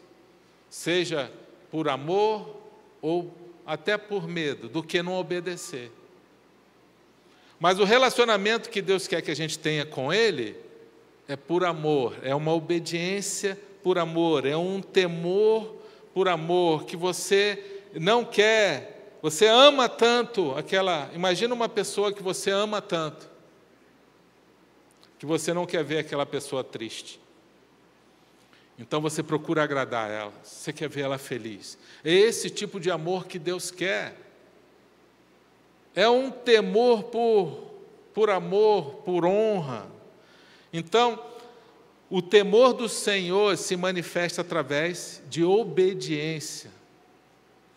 seja 0.70 1.30
por 1.70 1.88
amor 1.88 2.56
ou 3.02 3.34
até 3.66 3.98
por 3.98 4.26
medo, 4.26 4.68
do 4.68 4.82
que 4.82 5.02
não 5.02 5.14
obedecer. 5.14 5.92
Mas 7.60 7.80
o 7.80 7.84
relacionamento 7.84 8.70
que 8.70 8.80
Deus 8.80 9.08
quer 9.08 9.20
que 9.20 9.30
a 9.30 9.36
gente 9.36 9.58
tenha 9.58 9.84
com 9.84 10.12
Ele 10.12 10.56
é 11.26 11.36
por 11.36 11.64
amor, 11.64 12.16
é 12.22 12.34
uma 12.34 12.54
obediência 12.54 13.58
por 13.82 13.98
amor, 13.98 14.46
é 14.46 14.56
um 14.56 14.80
temor 14.80 15.76
por 16.14 16.28
amor, 16.28 16.84
que 16.84 16.96
você 16.96 17.82
não 17.94 18.24
quer, 18.24 19.18
você 19.20 19.46
ama 19.46 19.88
tanto 19.88 20.52
aquela. 20.56 21.10
Imagina 21.14 21.54
uma 21.54 21.68
pessoa 21.68 22.12
que 22.12 22.22
você 22.22 22.50
ama 22.50 22.80
tanto, 22.80 23.28
que 25.18 25.26
você 25.26 25.52
não 25.52 25.66
quer 25.66 25.82
ver 25.82 25.98
aquela 25.98 26.24
pessoa 26.24 26.62
triste. 26.62 27.20
Então 28.78 29.00
você 29.00 29.22
procura 29.22 29.64
agradar 29.64 30.08
ela, 30.08 30.32
você 30.42 30.72
quer 30.72 30.88
ver 30.88 31.00
ela 31.00 31.18
feliz. 31.18 31.76
É 32.04 32.12
esse 32.12 32.48
tipo 32.48 32.78
de 32.78 32.90
amor 32.90 33.26
que 33.26 33.38
Deus 33.38 33.72
quer 33.72 34.27
é 35.94 36.08
um 36.08 36.30
temor 36.30 37.04
por, 37.04 37.72
por 38.14 38.30
amor, 38.30 39.02
por 39.04 39.24
honra. 39.24 39.86
Então, 40.72 41.20
o 42.10 42.22
temor 42.22 42.72
do 42.72 42.88
Senhor 42.88 43.56
se 43.56 43.76
manifesta 43.76 44.40
através 44.40 45.22
de 45.28 45.44
obediência. 45.44 46.70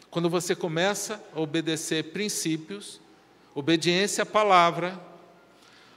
Quando 0.10 0.30
você 0.30 0.56
começa 0.56 1.24
a 1.36 1.39
obedecer 1.39 2.12
princípios, 2.12 3.00
obediência 3.56 4.24
à 4.24 4.26
palavra, 4.26 5.00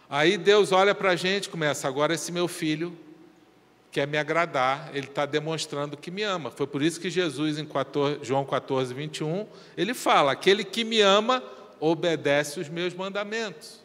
aí 0.09 0.37
Deus 0.37 0.72
olha 0.72 0.94
para 0.94 1.11
a 1.11 1.16
gente 1.16 1.46
e 1.46 1.50
começa: 1.50 1.87
agora 1.87 2.14
esse 2.14 2.31
meu 2.31 2.48
filho 2.48 2.96
quer 3.90 4.09
me 4.09 4.18
agradar, 4.18 4.90
ele 4.92 5.07
está 5.07 5.24
demonstrando 5.24 5.96
que 5.96 6.11
me 6.11 6.24
ama. 6.24 6.50
Foi 6.50 6.66
por 6.66 6.83
isso 6.83 7.00
que 7.00 7.09
Jesus, 7.09 7.59
em 7.59 7.64
14, 7.64 8.18
João 8.22 8.44
14, 8.44 8.92
21, 8.92 9.46
ele 9.77 9.94
fala: 9.94 10.33
aquele 10.33 10.64
que 10.64 10.83
me 10.83 11.00
ama, 11.00 11.42
obedece 11.80 12.60
os 12.60 12.68
meus 12.68 12.94
mandamentos. 12.94 13.84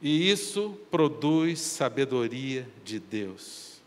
E 0.00 0.30
isso 0.30 0.78
produz 0.90 1.60
sabedoria 1.60 2.68
de 2.84 3.00
Deus. 3.00 3.80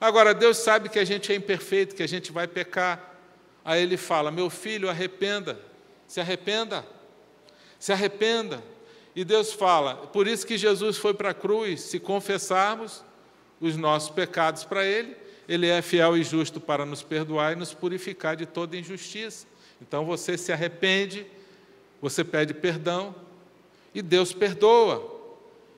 Agora, 0.00 0.34
Deus 0.34 0.58
sabe 0.58 0.88
que 0.88 0.98
a 0.98 1.04
gente 1.04 1.32
é 1.32 1.34
imperfeito, 1.34 1.94
que 1.94 2.02
a 2.02 2.08
gente 2.08 2.30
vai 2.30 2.46
pecar. 2.46 3.14
Aí 3.64 3.82
ele 3.82 3.96
fala: 3.96 4.30
Meu 4.30 4.50
filho, 4.50 4.88
arrependa, 4.88 5.58
se 6.06 6.20
arrependa, 6.20 6.86
se 7.78 7.92
arrependa. 7.92 8.62
E 9.16 9.24
Deus 9.24 9.52
fala: 9.52 9.96
Por 9.96 10.28
isso 10.28 10.46
que 10.46 10.58
Jesus 10.58 10.96
foi 10.96 11.14
para 11.14 11.30
a 11.30 11.34
cruz, 11.34 11.80
se 11.80 11.98
confessarmos 11.98 13.02
os 13.60 13.76
nossos 13.76 14.10
pecados 14.10 14.64
para 14.64 14.84
Ele, 14.84 15.16
Ele 15.48 15.66
é 15.66 15.82
fiel 15.82 16.16
e 16.16 16.22
justo 16.22 16.60
para 16.60 16.86
nos 16.86 17.02
perdoar 17.02 17.52
e 17.52 17.56
nos 17.56 17.74
purificar 17.74 18.36
de 18.36 18.46
toda 18.46 18.76
injustiça. 18.76 19.46
Então 19.80 20.04
você 20.04 20.36
se 20.36 20.52
arrepende, 20.52 21.26
você 22.00 22.24
pede 22.24 22.54
perdão 22.54 23.14
e 23.94 24.02
Deus 24.02 24.32
perdoa. 24.32 25.16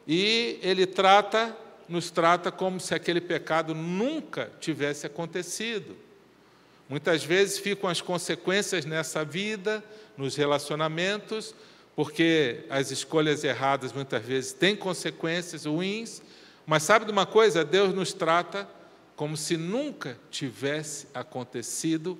E 0.07 0.59
Ele 0.63 0.87
trata, 0.87 1.57
nos 1.89 2.11
trata 2.11 2.51
como 2.51 2.81
se 2.81 2.95
aquele 2.95 3.21
pecado 3.21 3.75
nunca 3.75 4.51
tivesse 4.61 5.07
acontecido. 5.07 5.97
Muitas 6.89 7.23
vezes 7.23 7.59
ficam 7.59 7.89
as 7.89 8.01
consequências 8.01 8.85
nessa 8.85 9.25
vida, 9.25 9.85
nos 10.17 10.35
relacionamentos, 10.35 11.55
porque 11.95 12.65
as 12.69 12.91
escolhas 12.91 13.45
erradas 13.45 13.93
muitas 13.93 14.25
vezes 14.25 14.53
têm 14.53 14.75
consequências 14.75 15.67
ruins, 15.67 16.21
mas 16.67 16.83
sabe 16.83 17.05
de 17.05 17.13
uma 17.13 17.27
coisa? 17.27 17.65
Deus 17.65 17.95
nos 17.95 18.13
trata 18.13 18.69
como 19.15 19.37
se 19.37 19.57
nunca 19.57 20.19
tivesse 20.31 21.07
acontecido 21.15 22.19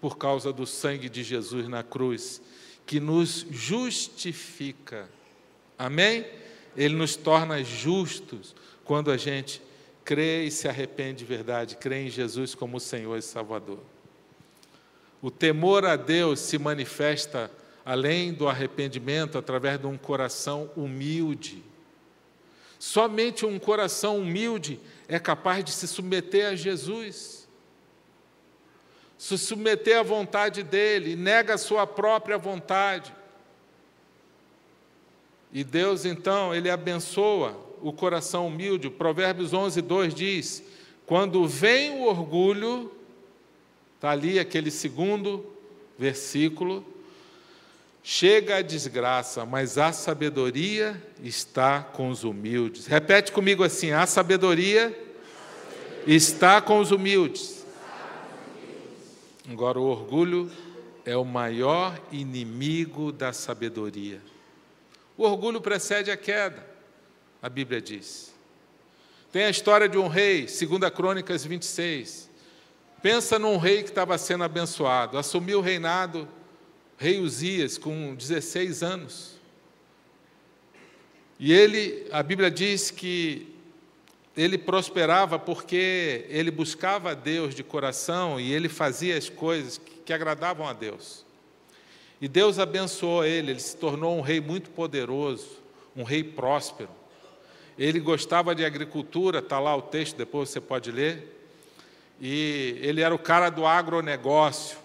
por 0.00 0.16
causa 0.16 0.52
do 0.52 0.66
sangue 0.66 1.08
de 1.08 1.22
Jesus 1.22 1.68
na 1.68 1.82
cruz, 1.82 2.40
que 2.86 2.98
nos 2.98 3.46
justifica. 3.50 5.08
Amém? 5.78 6.26
Ele 6.76 6.94
nos 6.94 7.16
torna 7.16 7.62
justos 7.62 8.54
quando 8.84 9.10
a 9.10 9.16
gente 9.16 9.60
crê 10.04 10.44
e 10.44 10.50
se 10.50 10.68
arrepende 10.68 11.18
de 11.18 11.24
verdade, 11.24 11.76
crê 11.76 12.06
em 12.06 12.10
Jesus 12.10 12.54
como 12.54 12.80
Senhor 12.80 13.16
e 13.16 13.22
Salvador. 13.22 13.80
O 15.20 15.30
temor 15.30 15.84
a 15.84 15.96
Deus 15.96 16.40
se 16.40 16.58
manifesta, 16.58 17.50
além 17.84 18.32
do 18.32 18.48
arrependimento, 18.48 19.36
através 19.36 19.78
de 19.78 19.86
um 19.86 19.98
coração 19.98 20.70
humilde 20.74 21.62
Somente 22.80 23.44
um 23.44 23.58
coração 23.58 24.18
humilde 24.18 24.80
é 25.06 25.18
capaz 25.18 25.62
de 25.62 25.70
se 25.70 25.86
submeter 25.86 26.46
a 26.46 26.54
Jesus, 26.54 27.39
se 29.20 29.36
submeter 29.36 29.98
à 29.98 30.02
vontade 30.02 30.62
dele, 30.62 31.14
nega 31.14 31.52
a 31.52 31.58
sua 31.58 31.86
própria 31.86 32.38
vontade. 32.38 33.14
E 35.52 35.62
Deus, 35.62 36.06
então, 36.06 36.54
ele 36.54 36.70
abençoa 36.70 37.54
o 37.82 37.92
coração 37.92 38.46
humilde. 38.46 38.88
Provérbios 38.88 39.52
11, 39.52 39.82
2 39.82 40.14
diz: 40.14 40.62
Quando 41.04 41.46
vem 41.46 41.90
o 41.90 42.04
orgulho, 42.04 42.90
está 43.96 44.08
ali 44.08 44.38
aquele 44.38 44.70
segundo 44.70 45.54
versículo, 45.98 46.82
Chega 48.02 48.56
a 48.56 48.62
desgraça, 48.62 49.44
mas 49.44 49.76
a 49.76 49.92
sabedoria 49.92 50.98
está 51.22 51.82
com 51.82 52.08
os 52.08 52.24
humildes. 52.24 52.86
Repete 52.86 53.30
comigo 53.30 53.62
assim: 53.62 53.90
a 53.90 54.06
sabedoria 54.06 54.98
está 56.06 56.62
com 56.62 56.80
os 56.80 56.90
humildes. 56.90 57.59
Agora, 59.50 59.80
o 59.80 59.82
orgulho 59.82 60.48
é 61.04 61.16
o 61.16 61.24
maior 61.24 62.00
inimigo 62.12 63.10
da 63.10 63.32
sabedoria. 63.32 64.22
O 65.16 65.24
orgulho 65.24 65.60
precede 65.60 66.08
a 66.08 66.16
queda, 66.16 66.64
a 67.42 67.48
Bíblia 67.48 67.80
diz. 67.80 68.32
Tem 69.32 69.42
a 69.42 69.50
história 69.50 69.88
de 69.88 69.98
um 69.98 70.06
rei, 70.06 70.42
2 70.42 70.58
Crônicas 70.94 71.44
26. 71.44 72.30
Pensa 73.02 73.40
num 73.40 73.56
rei 73.56 73.82
que 73.82 73.88
estava 73.88 74.16
sendo 74.18 74.44
abençoado, 74.44 75.18
assumiu 75.18 75.58
o 75.58 75.62
reinado 75.62 76.28
rei 76.96 77.18
Uzias, 77.18 77.76
com 77.76 78.14
16 78.14 78.84
anos. 78.84 79.34
E 81.40 81.52
ele, 81.52 82.06
a 82.12 82.22
Bíblia 82.22 82.52
diz 82.52 82.92
que 82.92 83.49
ele 84.40 84.56
prosperava 84.56 85.38
porque 85.38 86.24
ele 86.28 86.50
buscava 86.50 87.10
a 87.10 87.14
Deus 87.14 87.54
de 87.54 87.62
coração 87.62 88.40
e 88.40 88.52
ele 88.52 88.68
fazia 88.70 89.16
as 89.18 89.28
coisas 89.28 89.78
que, 89.78 90.12
agradavam 90.12 90.66
a 90.66 90.72
Deus. 90.72 91.24
E 92.20 92.26
Deus 92.26 92.58
abençoou 92.58 93.24
ele, 93.24 93.52
ele 93.52 93.60
se 93.60 93.76
tornou 93.76 94.18
um 94.18 94.20
rei 94.20 94.40
muito 94.40 94.70
poderoso, 94.70 95.46
um 95.94 96.02
rei 96.02 96.24
próspero. 96.24 96.88
Ele 97.78 98.00
gostava 98.00 98.54
de 98.54 98.64
agricultura, 98.64 99.38
está 99.38 99.60
lá 99.60 99.76
o 99.76 99.82
texto, 99.82 100.16
depois 100.16 100.48
você 100.48 100.60
pode 100.60 100.90
ler. 100.90 101.36
E 102.20 102.76
ele 102.80 103.02
era 103.02 103.14
o 103.14 103.18
cara 103.18 103.50
do 103.50 103.66
agronegócio 103.66 104.78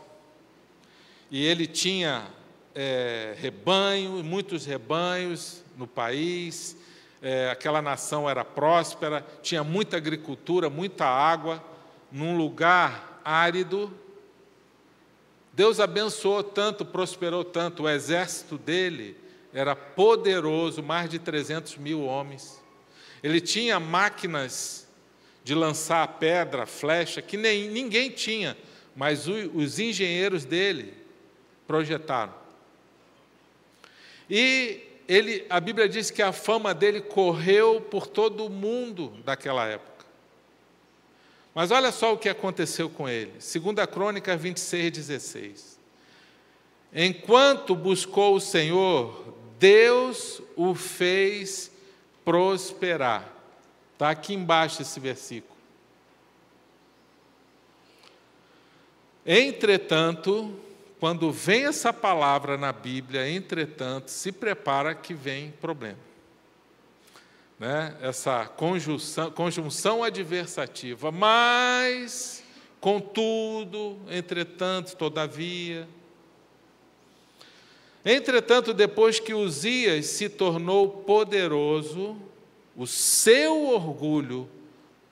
e 1.32 1.44
ele 1.44 1.66
tinha 1.66 2.28
é, 2.76 3.36
rebanho, 3.38 4.24
muitos 4.24 4.66
rebanhos 4.66 5.64
no 5.76 5.88
país, 5.88 6.78
é, 7.26 7.50
aquela 7.50 7.82
nação 7.82 8.30
era 8.30 8.46
próspera, 8.46 9.26
tinha 9.42 9.64
muita 9.64 9.98
agricultura, 9.98 10.70
muita 10.70 11.06
água, 11.06 11.64
num 12.12 12.38
lugar 12.38 13.20
árido. 13.26 13.92
Deus 15.52 15.80
abençoou 15.80 16.44
tanto, 16.44 16.86
prosperou 16.86 17.44
tanto, 17.44 17.82
o 17.82 17.90
exército 17.90 18.60
dele 18.60 19.18
era 19.52 19.76
poderoso, 19.76 20.84
mais 20.84 21.10
de 21.10 21.18
300 21.18 21.78
mil 21.78 22.04
homens. 22.04 22.64
Ele 23.24 23.42
tinha 23.42 23.80
máquinas 23.80 24.88
de 25.44 25.56
lançar 25.56 26.08
pedra, 26.20 26.68
flecha, 26.68 27.24
que 27.24 27.38
nem, 27.38 27.68
ninguém 27.70 28.12
tinha, 28.12 28.56
mas 28.96 29.28
os 29.28 29.80
engenheiros 29.80 30.46
dele 30.46 30.94
projetaram. 31.66 32.36
E 34.30 34.85
ele, 35.08 35.46
a 35.50 35.60
Bíblia 35.60 35.88
diz 35.88 36.10
que 36.10 36.22
a 36.22 36.32
fama 36.32 36.74
dele 36.74 37.02
correu 37.02 37.82
por 37.82 38.08
todo 38.08 38.46
o 38.46 38.50
mundo 38.50 39.14
daquela 39.24 39.66
época. 39.66 40.06
Mas 41.54 41.72
olha 41.72 41.92
só 41.92 42.14
o 42.14 42.18
que 42.18 42.28
aconteceu 42.28 42.90
com 42.90 43.08
ele. 43.08 43.34
Segunda 43.40 43.88
Crônica 43.88 44.36
26, 44.36 44.92
16. 44.92 45.80
Enquanto 46.94 47.76
buscou 47.76 48.36
o 48.36 48.42
Senhor, 48.42 49.34
Deus 49.60 50.42
o 50.56 50.76
fez 50.76 51.72
prosperar. 52.24 53.32
Está 53.94 54.10
aqui 54.10 54.34
embaixo 54.34 54.82
esse 54.82 55.00
versículo. 55.00 55.56
Entretanto, 59.26 60.54
quando 61.06 61.32
vem 61.32 61.66
essa 61.66 61.94
palavra 61.94 62.58
na 62.58 62.74
Bíblia, 62.74 63.30
entretanto, 63.30 64.10
se 64.10 64.32
prepara 64.32 64.96
que 64.96 65.14
vem 65.14 65.52
problema. 65.62 66.00
Né? 67.60 67.96
Essa 68.02 68.48
conjunção, 68.48 69.30
conjunção 69.30 70.04
adversativa, 70.04 71.12
mas, 71.12 72.44
contudo, 72.82 74.00
entretanto, 74.10 74.96
todavia. 74.96 75.88
Entretanto, 78.04 78.74
depois 78.74 79.20
que 79.20 79.36
Uzias 79.36 80.08
se 80.08 80.28
tornou 80.28 80.90
poderoso, 80.90 82.18
o 82.76 82.88
seu 82.88 83.68
orgulho 83.68 84.50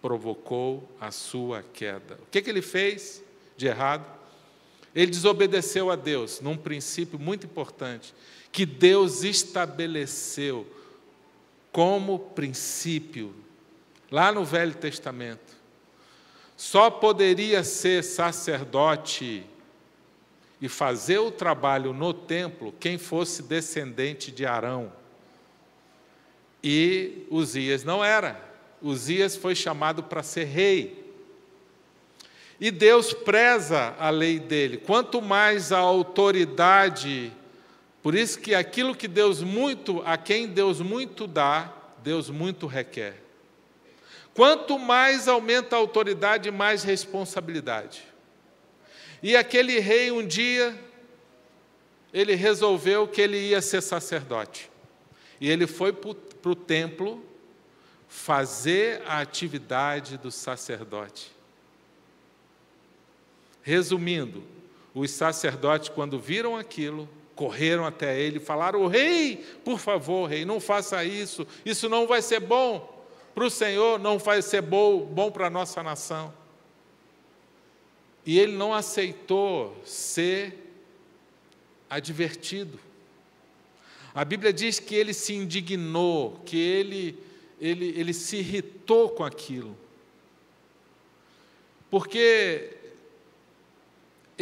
provocou 0.02 0.90
a 1.00 1.12
sua 1.12 1.62
queda. 1.62 2.16
O 2.24 2.32
que, 2.32 2.42
que 2.42 2.50
ele 2.50 2.64
fez 2.64 3.24
de 3.56 3.68
errado? 3.68 4.23
Ele 4.96 5.12
desobedeceu 5.12 5.90
a 5.90 5.96
Deus 5.96 6.40
num 6.40 6.56
princípio 6.56 7.18
muito 7.18 7.46
importante, 7.46 8.14
que 8.52 8.66
Deus 8.66 9.24
estabeleceu 9.24 10.68
como 11.72 12.20
princípio, 12.20 13.34
lá 14.12 14.32
no 14.32 14.46
Velho 14.46 14.76
Testamento. 14.76 15.58
Só 16.56 16.92
poderia 16.92 17.64
ser 17.64 18.04
sacerdote 18.04 19.44
e 20.62 20.70
fazer 20.70 21.18
o 21.18 21.32
trabalho 21.32 21.92
no 21.92 22.14
templo 22.14 22.74
quem 22.80 22.98
fosse 22.98 23.42
descendente 23.42 24.32
de 24.32 24.46
Arão. 24.46 24.94
E 26.64 27.26
Uzias 27.30 27.84
não 27.84 28.02
era. 28.02 28.40
Uzias 28.82 29.36
foi 29.36 29.56
chamado 29.56 30.04
para 30.04 30.24
ser 30.24 30.46
rei. 30.46 31.03
E 32.64 32.72
Deus 32.72 33.12
preza 33.12 33.94
a 34.00 34.10
lei 34.10 34.40
dele. 34.40 34.78
Quanto 34.78 35.22
mais 35.22 35.74
a 35.74 35.80
autoridade, 35.80 37.30
por 38.02 38.16
isso 38.16 38.40
que 38.40 38.56
aquilo 38.56 38.96
que 38.96 39.06
Deus 39.06 39.44
muito, 39.44 40.02
a 40.06 40.18
quem 40.18 40.48
Deus 40.48 40.80
muito 40.80 41.28
dá, 41.28 41.74
Deus 42.02 42.30
muito 42.30 42.66
requer. 42.66 43.22
Quanto 44.34 44.80
mais 44.80 45.28
aumenta 45.28 45.76
a 45.76 45.80
autoridade, 45.80 46.50
mais 46.52 46.84
responsabilidade. 46.84 48.06
E 49.22 49.36
aquele 49.36 49.80
rei 49.80 50.10
um 50.10 50.26
dia 50.26 50.74
ele 52.14 52.34
resolveu 52.34 53.06
que 53.10 53.20
ele 53.22 53.38
ia 53.40 53.62
ser 53.62 53.82
sacerdote. 53.82 54.72
E 55.42 55.50
ele 55.50 55.68
foi 55.68 55.92
para 55.92 56.52
o 56.52 56.56
templo 56.56 57.22
fazer 58.08 59.02
a 59.06 59.20
atividade 59.20 60.18
do 60.18 60.32
sacerdote. 60.32 61.43
Resumindo, 63.64 64.44
os 64.94 65.10
sacerdotes, 65.10 65.90
quando 65.90 66.20
viram 66.20 66.56
aquilo, 66.56 67.10
correram 67.36 67.86
até 67.86 68.20
ele 68.20 68.38
e 68.38 68.42
falaram: 68.42 68.82
O 68.82 68.88
rei, 68.88 69.38
por 69.64 69.80
favor, 69.80 70.30
rei, 70.30 70.46
não 70.46 70.60
faça 70.60 71.04
isso, 71.04 71.48
isso 71.66 71.90
não 71.90 72.06
vai 72.06 72.22
ser 72.22 72.40
bom 72.40 72.94
para 73.34 73.46
o 73.46 73.50
Senhor, 73.50 73.98
não 74.00 74.20
vai 74.20 74.42
ser 74.42 74.62
bom, 74.62 75.00
bom 75.00 75.32
para 75.32 75.48
a 75.48 75.50
nossa 75.50 75.82
nação. 75.82 76.34
E 78.26 78.38
ele 78.38 78.54
não 78.54 78.74
aceitou 78.74 79.76
ser 79.84 80.76
advertido. 81.90 82.80
A 84.14 84.24
Bíblia 84.24 84.54
diz 84.54 84.80
que 84.80 84.94
ele 84.94 85.14
se 85.14 85.34
indignou, 85.34 86.40
que 86.46 86.58
ele, 86.58 87.18
ele, 87.60 87.88
ele 87.98 88.14
se 88.14 88.38
irritou 88.38 89.10
com 89.10 89.24
aquilo. 89.24 89.76
Porque 91.90 92.78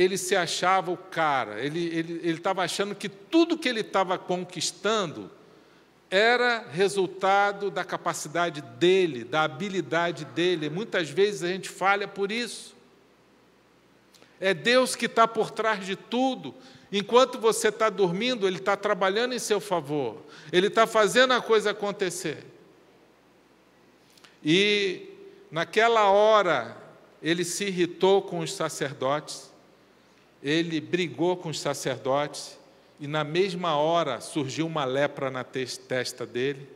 ele 0.02 0.18
se 0.18 0.36
achava 0.36 0.92
o 0.92 0.98
cara, 0.98 1.60
ele 1.60 2.22
estava 2.24 2.64
achando 2.64 2.96
que 2.96 3.08
tudo 3.08 3.58
que 3.58 3.70
ele 3.70 3.82
estava 3.82 4.18
conquistando 4.18 5.30
era 6.10 6.66
resultado 6.72 7.70
da 7.70 7.84
capacidade 7.84 8.62
dele, 8.62 9.24
da 9.24 9.44
habilidade 9.44 10.26
dele. 10.26 10.70
Muitas 10.70 11.10
vezes 11.10 11.44
a 11.44 11.48
gente 11.48 11.70
falha 11.70 12.08
por 12.08 12.32
isso. 12.32 12.76
É 14.40 14.54
Deus 14.54 14.96
que 14.96 15.06
está 15.06 15.28
por 15.28 15.52
trás 15.52 15.86
de 15.86 15.96
tudo. 15.96 16.54
Enquanto 16.92 17.40
você 17.40 17.70
está 17.70 17.90
dormindo, 17.90 18.48
Ele 18.48 18.58
está 18.58 18.76
trabalhando 18.76 19.34
em 19.34 19.40
seu 19.40 19.62
favor, 19.62 20.18
Ele 20.52 20.68
está 20.68 20.86
fazendo 20.88 21.34
a 21.34 21.42
coisa 21.42 21.72
acontecer. 21.72 22.44
E 24.44 25.08
naquela 25.52 26.10
hora, 26.10 26.76
ele 27.22 27.46
se 27.46 27.66
irritou 27.66 28.24
com 28.24 28.40
os 28.40 28.54
sacerdotes, 28.54 29.51
ele 30.42 30.82
brigou 30.82 31.38
com 31.38 31.50
os 31.50 31.60
sacerdotes, 31.60 32.60
e 33.00 33.08
na 33.08 33.24
mesma 33.24 33.76
hora 33.76 34.22
surgiu 34.22 34.68
uma 34.68 34.86
lepra 34.86 35.32
na 35.32 35.44
testa 35.44 36.26
dele, 36.26 36.68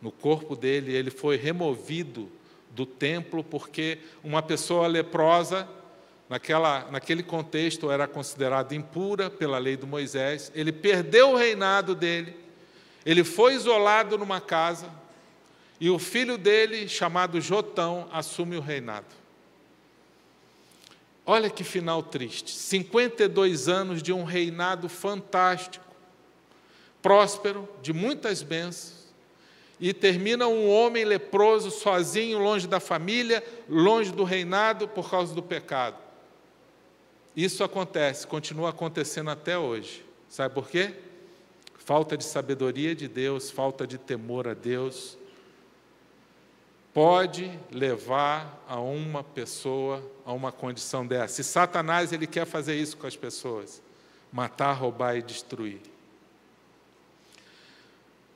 no 0.00 0.10
corpo 0.10 0.54
dele, 0.54 0.94
ele 0.94 1.10
foi 1.10 1.36
removido 1.36 2.28
do 2.70 2.84
templo, 2.84 3.42
porque 3.42 3.98
uma 4.22 4.42
pessoa 4.42 4.86
leprosa, 4.86 5.68
naquela, 6.28 6.90
naquele 6.90 7.22
contexto, 7.22 7.90
era 7.90 8.06
considerada 8.06 8.74
impura 8.74 9.30
pela 9.30 9.58
lei 9.58 9.76
do 9.76 9.86
Moisés, 9.86 10.52
ele 10.54 10.72
perdeu 10.72 11.30
o 11.30 11.36
reinado 11.36 11.94
dele, 11.94 12.36
ele 13.04 13.24
foi 13.24 13.54
isolado 13.54 14.18
numa 14.18 14.40
casa, 14.40 14.90
e 15.80 15.88
o 15.88 15.98
filho 15.98 16.36
dele, 16.36 16.88
chamado 16.88 17.40
Jotão, 17.40 18.08
assume 18.12 18.56
o 18.56 18.60
reinado. 18.60 19.06
Olha 21.26 21.50
que 21.50 21.64
final 21.64 22.04
triste. 22.04 22.52
52 22.52 23.68
anos 23.68 24.00
de 24.00 24.12
um 24.12 24.22
reinado 24.22 24.88
fantástico, 24.88 25.84
próspero, 27.02 27.68
de 27.82 27.92
muitas 27.92 28.42
bênçãos, 28.42 29.06
e 29.80 29.92
termina 29.92 30.46
um 30.46 30.70
homem 30.70 31.04
leproso, 31.04 31.70
sozinho, 31.70 32.38
longe 32.38 32.66
da 32.66 32.78
família, 32.78 33.44
longe 33.68 34.12
do 34.12 34.22
reinado 34.22 34.86
por 34.86 35.10
causa 35.10 35.34
do 35.34 35.42
pecado. 35.42 35.98
Isso 37.36 37.62
acontece, 37.62 38.26
continua 38.26 38.70
acontecendo 38.70 39.28
até 39.28 39.58
hoje. 39.58 40.02
Sabe 40.28 40.54
por 40.54 40.68
quê? 40.68 40.94
Falta 41.76 42.16
de 42.16 42.24
sabedoria 42.24 42.94
de 42.94 43.06
Deus, 43.06 43.50
falta 43.50 43.86
de 43.86 43.98
temor 43.98 44.48
a 44.48 44.54
Deus, 44.54 45.18
pode 46.96 47.52
levar 47.70 48.64
a 48.66 48.80
uma 48.80 49.22
pessoa 49.22 50.02
a 50.24 50.32
uma 50.32 50.50
condição 50.50 51.06
dessa. 51.06 51.42
E 51.42 51.44
Satanás 51.44 52.10
ele 52.10 52.26
quer 52.26 52.46
fazer 52.46 52.74
isso 52.74 52.96
com 52.96 53.06
as 53.06 53.14
pessoas: 53.14 53.82
matar, 54.32 54.72
roubar 54.72 55.14
e 55.14 55.20
destruir. 55.20 55.78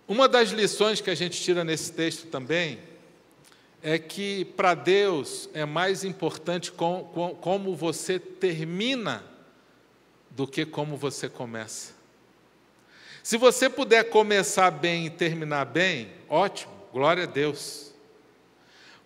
Uma 0.06 0.28
das 0.28 0.50
lições 0.50 1.00
que 1.00 1.08
a 1.08 1.14
gente 1.14 1.40
tira 1.40 1.64
nesse 1.64 1.90
texto 1.90 2.26
também 2.26 2.78
é 3.82 3.98
que 3.98 4.44
para 4.44 4.74
Deus 4.74 5.48
é 5.54 5.64
mais 5.64 6.04
importante 6.04 6.70
com, 6.70 7.04
com, 7.14 7.34
como 7.36 7.74
você 7.74 8.18
termina 8.18 9.24
do 10.28 10.46
que 10.46 10.66
como 10.66 10.98
você 10.98 11.30
começa. 11.30 11.94
Se 13.22 13.38
você 13.38 13.70
puder 13.70 14.10
começar 14.10 14.70
bem 14.70 15.06
e 15.06 15.10
terminar 15.10 15.64
bem, 15.64 16.12
ótimo, 16.28 16.74
glória 16.92 17.22
a 17.22 17.26
Deus. 17.26 17.89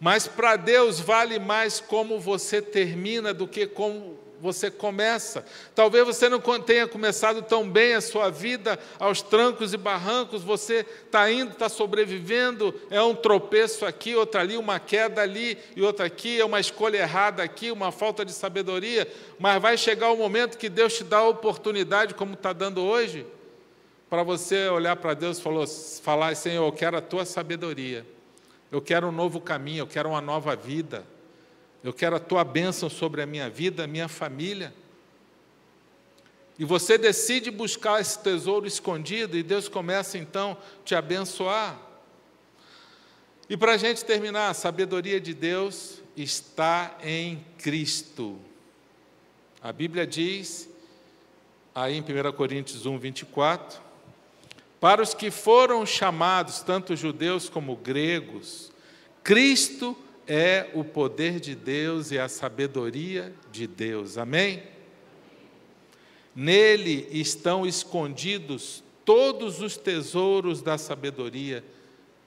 Mas 0.04 0.26
para 0.26 0.56
Deus 0.56 1.00
vale 1.00 1.38
mais 1.38 1.80
como 1.80 2.20
você 2.20 2.60
termina 2.60 3.32
do 3.32 3.48
que 3.48 3.66
como 3.66 4.18
você 4.38 4.70
começa. 4.70 5.46
Talvez 5.74 6.04
você 6.04 6.28
não 6.28 6.42
tenha 6.60 6.86
começado 6.86 7.40
tão 7.40 7.66
bem 7.66 7.94
a 7.94 8.02
sua 8.02 8.28
vida 8.28 8.78
aos 8.98 9.22
trancos 9.22 9.72
e 9.72 9.78
barrancos, 9.78 10.42
você 10.42 10.84
está 11.06 11.32
indo, 11.32 11.52
está 11.52 11.70
sobrevivendo, 11.70 12.78
é 12.90 13.00
um 13.00 13.14
tropeço 13.14 13.86
aqui, 13.86 14.14
outra 14.14 14.42
ali, 14.42 14.58
uma 14.58 14.78
queda 14.78 15.22
ali 15.22 15.56
e 15.74 15.80
outra 15.80 16.04
aqui, 16.04 16.38
é 16.38 16.44
uma 16.44 16.60
escolha 16.60 16.98
errada 16.98 17.42
aqui, 17.42 17.70
uma 17.70 17.90
falta 17.90 18.26
de 18.26 18.32
sabedoria, 18.34 19.10
mas 19.38 19.62
vai 19.62 19.78
chegar 19.78 20.10
o 20.10 20.18
momento 20.18 20.58
que 20.58 20.68
Deus 20.68 20.92
te 20.92 21.04
dá 21.04 21.16
a 21.16 21.28
oportunidade, 21.30 22.12
como 22.12 22.34
está 22.34 22.52
dando 22.52 22.82
hoje, 22.82 23.24
para 24.10 24.22
você 24.22 24.68
olhar 24.68 24.96
para 24.96 25.14
Deus 25.14 25.38
e 25.38 26.02
falar, 26.02 26.36
Senhor, 26.36 26.66
eu 26.66 26.72
quero 26.72 26.94
a 26.94 27.00
tua 27.00 27.24
sabedoria. 27.24 28.04
Eu 28.74 28.82
quero 28.82 29.06
um 29.06 29.12
novo 29.12 29.40
caminho, 29.40 29.82
eu 29.82 29.86
quero 29.86 30.08
uma 30.08 30.20
nova 30.20 30.56
vida. 30.56 31.06
Eu 31.80 31.92
quero 31.92 32.16
a 32.16 32.18
tua 32.18 32.42
bênção 32.42 32.90
sobre 32.90 33.22
a 33.22 33.26
minha 33.26 33.48
vida, 33.48 33.84
a 33.84 33.86
minha 33.86 34.08
família. 34.08 34.74
E 36.58 36.64
você 36.64 36.98
decide 36.98 37.52
buscar 37.52 38.00
esse 38.00 38.18
tesouro 38.18 38.66
escondido 38.66 39.36
e 39.36 39.44
Deus 39.44 39.68
começa 39.68 40.18
então 40.18 40.58
te 40.84 40.92
abençoar. 40.92 41.80
E 43.48 43.56
para 43.56 43.74
a 43.74 43.76
gente 43.76 44.04
terminar, 44.04 44.50
a 44.50 44.54
sabedoria 44.54 45.20
de 45.20 45.34
Deus 45.34 46.02
está 46.16 46.98
em 47.00 47.46
Cristo. 47.58 48.40
A 49.62 49.72
Bíblia 49.72 50.04
diz, 50.04 50.68
aí 51.72 51.94
em 51.94 52.00
1 52.00 52.32
Coríntios 52.32 52.86
1, 52.86 52.98
24, 52.98 53.83
para 54.84 55.00
os 55.00 55.14
que 55.14 55.30
foram 55.30 55.86
chamados, 55.86 56.60
tanto 56.60 56.94
judeus 56.94 57.48
como 57.48 57.74
gregos, 57.74 58.70
Cristo 59.22 59.96
é 60.28 60.68
o 60.74 60.84
poder 60.84 61.40
de 61.40 61.54
Deus 61.54 62.10
e 62.10 62.18
a 62.18 62.28
sabedoria 62.28 63.32
de 63.50 63.66
Deus. 63.66 64.18
Amém? 64.18 64.62
Nele 66.36 67.08
estão 67.10 67.64
escondidos 67.64 68.84
todos 69.06 69.62
os 69.62 69.78
tesouros 69.78 70.60
da 70.60 70.76
sabedoria 70.76 71.64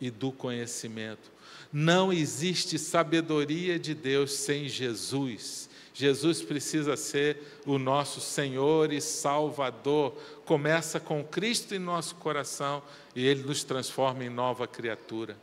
e 0.02 0.10
do 0.10 0.32
conhecimento. 0.32 1.32
Não 1.72 2.12
existe 2.12 2.80
sabedoria 2.80 3.78
de 3.78 3.94
Deus 3.94 4.32
sem 4.32 4.68
Jesus. 4.68 5.67
Jesus 5.98 6.44
precisa 6.44 6.96
ser 6.96 7.60
o 7.66 7.80
nosso 7.80 8.22
Senhor 8.22 8.94
e 8.94 9.02
Salvador. 9.02 10.14
Começa 10.46 11.00
com 11.00 11.24
Cristo 11.24 11.74
em 11.74 11.80
nosso 11.80 12.14
coração 12.18 12.84
e 13.16 13.26
Ele 13.26 13.42
nos 13.42 13.64
transforma 13.64 14.24
em 14.24 14.30
nova 14.30 14.68
criatura. 14.68 15.36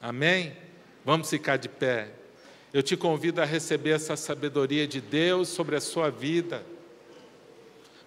Amém? 0.00 0.56
Vamos 1.04 1.28
ficar 1.28 1.58
de 1.58 1.68
pé. 1.68 2.10
Eu 2.72 2.82
te 2.82 2.96
convido 2.96 3.42
a 3.42 3.44
receber 3.44 3.90
essa 3.90 4.16
sabedoria 4.16 4.88
de 4.88 4.98
Deus 4.98 5.48
sobre 5.50 5.76
a 5.76 5.80
sua 5.80 6.08
vida, 6.08 6.64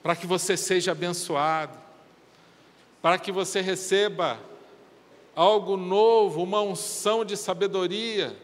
para 0.01 0.15
que 0.15 0.25
você 0.25 0.57
seja 0.57 0.93
abençoado, 0.93 1.77
para 2.99 3.19
que 3.19 3.31
você 3.31 3.61
receba 3.61 4.39
algo 5.35 5.77
novo, 5.77 6.41
uma 6.41 6.63
unção 6.63 7.23
de 7.23 7.37
sabedoria 7.37 8.35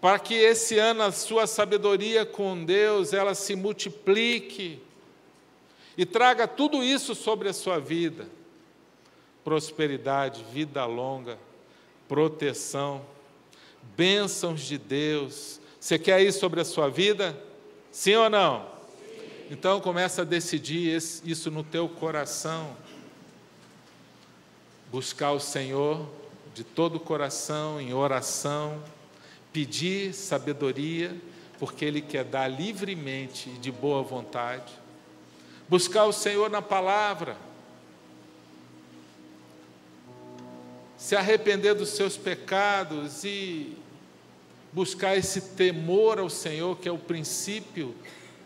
para 0.00 0.18
que 0.18 0.34
esse 0.34 0.78
ano 0.78 1.02
a 1.02 1.12
sua 1.12 1.46
sabedoria 1.46 2.24
com 2.24 2.64
Deus 2.64 3.12
ela 3.12 3.34
se 3.34 3.56
multiplique 3.56 4.80
e 5.96 6.04
traga 6.04 6.46
tudo 6.46 6.84
isso 6.84 7.14
sobre 7.14 7.48
a 7.48 7.52
sua 7.52 7.78
vida. 7.78 8.28
Prosperidade, 9.42 10.44
vida 10.52 10.84
longa, 10.84 11.38
proteção, 12.08 13.04
bênçãos 13.96 14.60
de 14.60 14.76
Deus. 14.76 15.60
Você 15.80 15.98
quer 15.98 16.20
isso 16.20 16.40
sobre 16.40 16.60
a 16.60 16.64
sua 16.64 16.90
vida? 16.90 17.38
Sim 17.90 18.16
ou 18.16 18.28
não? 18.28 18.66
Então 19.50 19.80
começa 19.80 20.22
a 20.22 20.24
decidir 20.24 20.94
isso 21.24 21.50
no 21.50 21.62
teu 21.62 21.88
coração. 21.88 22.76
Buscar 24.90 25.32
o 25.32 25.40
Senhor 25.40 26.06
de 26.52 26.64
todo 26.64 26.96
o 26.96 27.00
coração, 27.00 27.80
em 27.80 27.94
oração, 27.94 28.82
pedir 29.56 30.12
sabedoria, 30.12 31.16
porque 31.58 31.82
Ele 31.82 32.02
quer 32.02 32.24
dar 32.24 32.46
livremente 32.46 33.48
e 33.48 33.58
de 33.58 33.72
boa 33.72 34.02
vontade. 34.02 34.70
Buscar 35.66 36.04
o 36.04 36.12
Senhor 36.12 36.50
na 36.50 36.60
palavra. 36.60 37.38
se 40.98 41.14
arrepender 41.14 41.74
dos 41.74 41.90
seus 41.90 42.16
pecados 42.16 43.22
e 43.22 43.76
buscar 44.72 45.16
esse 45.16 45.40
temor 45.40 46.18
ao 46.18 46.28
Senhor, 46.28 46.76
que 46.78 46.88
é 46.88 46.90
o 46.90 46.98
princípio 46.98 47.94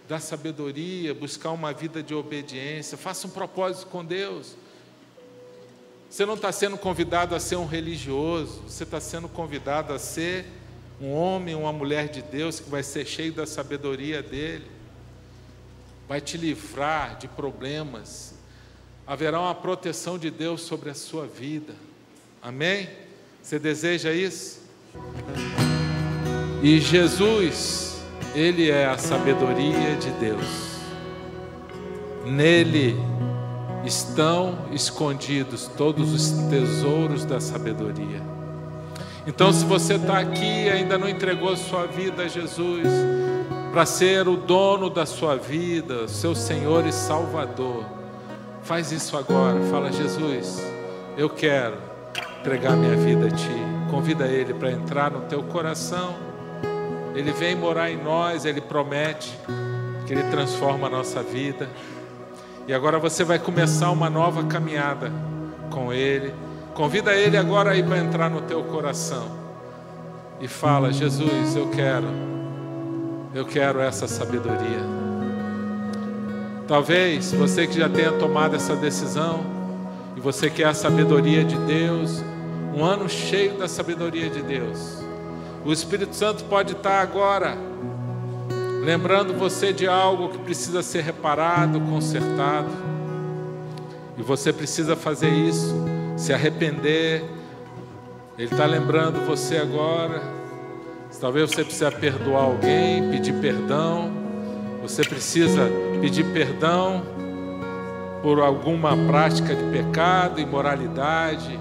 da 0.06 0.18
sabedoria, 0.18 1.14
buscar 1.14 1.52
uma 1.52 1.72
vida 1.72 2.02
de 2.02 2.12
obediência, 2.12 2.98
faça 2.98 3.26
um 3.26 3.30
propósito 3.30 3.86
com 3.86 4.04
Deus. 4.04 4.56
Você 6.10 6.26
não 6.26 6.34
está 6.34 6.52
sendo 6.52 6.76
convidado 6.76 7.34
a 7.34 7.40
ser 7.40 7.56
um 7.56 7.66
religioso, 7.66 8.62
você 8.68 8.82
está 8.82 9.00
sendo 9.00 9.28
convidado 9.28 9.92
a 9.94 9.98
ser 9.98 10.59
um 11.00 11.12
homem, 11.12 11.54
uma 11.54 11.72
mulher 11.72 12.08
de 12.08 12.20
Deus 12.20 12.60
que 12.60 12.68
vai 12.68 12.82
ser 12.82 13.06
cheio 13.06 13.32
da 13.32 13.46
sabedoria 13.46 14.22
dele, 14.22 14.66
vai 16.06 16.20
te 16.20 16.36
livrar 16.36 17.16
de 17.18 17.26
problemas, 17.26 18.34
haverá 19.06 19.40
uma 19.40 19.54
proteção 19.54 20.18
de 20.18 20.30
Deus 20.30 20.60
sobre 20.62 20.90
a 20.90 20.94
sua 20.94 21.26
vida. 21.26 21.72
Amém? 22.42 22.88
Você 23.42 23.58
deseja 23.58 24.12
isso? 24.12 24.60
E 26.62 26.78
Jesus, 26.78 28.02
Ele 28.34 28.70
é 28.70 28.86
a 28.86 28.98
sabedoria 28.98 29.96
de 29.96 30.10
Deus. 30.12 30.70
Nele 32.26 32.94
estão 33.84 34.68
escondidos 34.72 35.70
todos 35.78 36.12
os 36.12 36.30
tesouros 36.50 37.24
da 37.24 37.40
sabedoria. 37.40 38.39
Então, 39.32 39.52
se 39.52 39.64
você 39.64 39.94
está 39.94 40.18
aqui 40.18 40.64
e 40.64 40.68
ainda 40.68 40.98
não 40.98 41.08
entregou 41.08 41.56
sua 41.56 41.86
vida 41.86 42.24
a 42.24 42.28
Jesus, 42.28 42.88
para 43.70 43.86
ser 43.86 44.26
o 44.26 44.36
dono 44.36 44.90
da 44.90 45.06
sua 45.06 45.36
vida, 45.36 46.08
seu 46.08 46.34
Senhor 46.34 46.84
e 46.84 46.90
Salvador, 46.90 47.84
faz 48.64 48.90
isso 48.90 49.16
agora. 49.16 49.60
Fala, 49.70 49.92
Jesus, 49.92 50.60
eu 51.16 51.30
quero 51.30 51.76
entregar 52.40 52.76
minha 52.76 52.96
vida 52.96 53.28
a 53.28 53.30
Ti. 53.30 53.54
Convida 53.88 54.26
Ele 54.26 54.52
para 54.52 54.72
entrar 54.72 55.12
no 55.12 55.20
teu 55.20 55.44
coração. 55.44 56.16
Ele 57.14 57.30
vem 57.30 57.54
morar 57.54 57.88
em 57.88 58.02
nós, 58.02 58.44
Ele 58.44 58.60
promete 58.60 59.38
que 60.08 60.12
Ele 60.12 60.24
transforma 60.24 60.88
a 60.88 60.90
nossa 60.90 61.22
vida. 61.22 61.70
E 62.66 62.74
agora 62.74 62.98
você 62.98 63.22
vai 63.22 63.38
começar 63.38 63.92
uma 63.92 64.10
nova 64.10 64.42
caminhada 64.42 65.12
com 65.70 65.92
Ele. 65.92 66.34
Convida 66.74 67.14
Ele 67.14 67.36
agora 67.36 67.70
aí 67.70 67.82
para 67.82 67.98
entrar 67.98 68.30
no 68.30 68.40
teu 68.42 68.62
coração. 68.64 69.26
E 70.40 70.48
fala: 70.48 70.92
Jesus, 70.92 71.56
eu 71.56 71.68
quero, 71.68 72.06
eu 73.34 73.44
quero 73.44 73.80
essa 73.80 74.06
sabedoria. 74.06 74.80
Talvez 76.66 77.32
você 77.32 77.66
que 77.66 77.78
já 77.78 77.88
tenha 77.88 78.12
tomado 78.12 78.54
essa 78.54 78.76
decisão, 78.76 79.40
e 80.16 80.20
você 80.20 80.48
quer 80.48 80.66
a 80.66 80.74
sabedoria 80.74 81.44
de 81.44 81.56
Deus, 81.56 82.22
um 82.74 82.84
ano 82.84 83.08
cheio 83.08 83.58
da 83.58 83.66
sabedoria 83.66 84.30
de 84.30 84.42
Deus. 84.42 85.02
O 85.64 85.72
Espírito 85.72 86.14
Santo 86.14 86.44
pode 86.44 86.72
estar 86.72 87.00
agora 87.00 87.56
lembrando 88.82 89.34
você 89.34 89.72
de 89.72 89.86
algo 89.86 90.30
que 90.30 90.38
precisa 90.38 90.82
ser 90.82 91.02
reparado, 91.02 91.80
consertado. 91.80 92.70
E 94.16 94.22
você 94.22 94.52
precisa 94.52 94.96
fazer 94.96 95.30
isso, 95.30 95.74
se 96.20 96.32
arrepender. 96.32 97.24
Ele 98.36 98.50
está 98.50 98.66
lembrando 98.66 99.26
você 99.26 99.56
agora. 99.56 100.22
Talvez 101.20 101.50
você 101.50 101.64
precise 101.64 101.90
perdoar 101.92 102.44
alguém, 102.44 103.10
pedir 103.10 103.34
perdão. 103.40 104.10
Você 104.82 105.02
precisa 105.02 105.68
pedir 106.00 106.24
perdão 106.32 107.02
por 108.22 108.40
alguma 108.40 108.96
prática 109.08 109.54
de 109.54 109.64
pecado, 109.70 110.40
imoralidade 110.40 111.58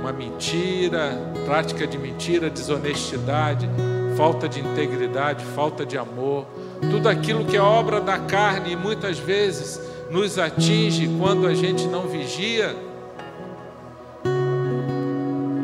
uma 0.00 0.12
mentira, 0.12 1.32
prática 1.44 1.86
de 1.86 1.98
mentira, 1.98 2.48
desonestidade, 2.48 3.68
falta 4.16 4.48
de 4.48 4.60
integridade, 4.60 5.44
falta 5.44 5.84
de 5.84 5.98
amor, 5.98 6.46
tudo 6.90 7.08
aquilo 7.08 7.44
que 7.44 7.56
é 7.56 7.60
obra 7.60 8.00
da 8.00 8.18
carne 8.18 8.72
e 8.72 8.76
muitas 8.76 9.18
vezes 9.18 9.80
nos 10.10 10.38
atinge 10.38 11.10
quando 11.18 11.46
a 11.46 11.54
gente 11.54 11.86
não 11.86 12.08
vigia. 12.08 12.74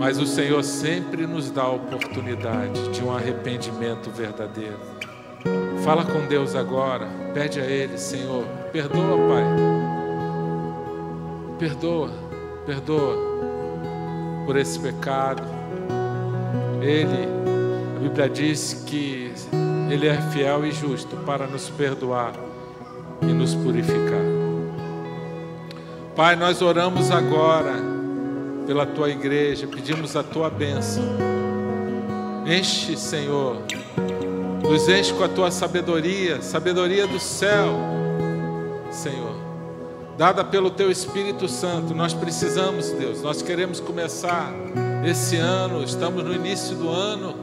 Mas 0.05 0.19
o 0.19 0.27
Senhor 0.27 0.63
sempre 0.63 1.27
nos 1.27 1.51
dá 1.51 1.63
a 1.63 1.71
oportunidade 1.71 2.91
de 2.93 3.03
um 3.03 3.11
arrependimento 3.11 4.11
verdadeiro. 4.11 4.77
Fala 5.83 6.05
com 6.05 6.27
Deus 6.27 6.55
agora, 6.55 7.09
pede 7.33 7.59
a 7.59 7.65
Ele, 7.65 7.97
Senhor, 7.97 8.45
perdoa, 8.71 9.17
Pai. 9.17 9.45
Perdoa, 11.59 12.11
perdoa 12.67 13.17
por 14.45 14.59
esse 14.59 14.79
pecado. 14.79 15.43
Ele, 16.83 17.27
a 17.97 18.01
Bíblia 18.01 18.29
diz 18.29 18.85
que 18.87 19.33
Ele 19.91 20.07
é 20.07 20.21
fiel 20.33 20.67
e 20.67 20.73
justo 20.73 21.17
para 21.25 21.47
nos 21.47 21.71
perdoar 21.71 22.35
e 23.23 23.33
nos 23.33 23.55
purificar. 23.55 24.21
Pai, 26.15 26.37
nós 26.37 26.61
oramos 26.61 27.11
agora 27.11 27.94
pela 28.67 28.87
tua 28.87 29.11
igreja, 29.11 29.67
pedimos 29.67 30.17
a 30.17 30.23
tua 30.23 30.49
bênção. 30.51 31.03
Enche, 32.47 32.97
Senhor, 32.97 33.63
nos 34.63 34.89
enche 34.89 35.13
com 35.15 35.25
a 35.25 35.29
tua 35.29 35.51
sabedoria, 35.51 36.43
sabedoria 36.43 37.07
do 37.07 37.19
céu, 37.19 37.79
Senhor 38.91 39.35
dada 40.17 40.45
pelo 40.45 40.71
Teu 40.71 40.91
Espírito 40.91 41.49
Santo. 41.49 41.95
Nós 41.95 42.15
precisamos, 42.15 42.91
Deus, 42.91 43.23
nós 43.23 43.43
queremos 43.43 43.81
começar 43.81 44.53
esse 45.05 45.37
ano, 45.37 45.83
estamos 45.83 46.25
no 46.25 46.33
início 46.33 46.77
do 46.77 46.89
ano, 46.89 47.35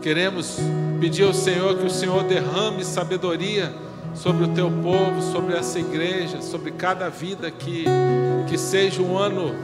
queremos 0.00 0.58
pedir 1.00 1.24
ao 1.24 1.32
Senhor 1.32 1.76
que 1.78 1.86
o 1.86 1.90
Senhor 1.90 2.22
derrame 2.24 2.84
sabedoria 2.84 3.74
sobre 4.14 4.44
o 4.44 4.48
Teu 4.48 4.70
povo, 4.70 5.22
sobre 5.32 5.56
essa 5.56 5.78
igreja, 5.78 6.42
sobre 6.42 6.70
cada 6.72 7.08
vida 7.08 7.46
aqui, 7.46 7.84
que 8.48 8.58
seja 8.58 9.00
um 9.00 9.16
ano 9.16 9.54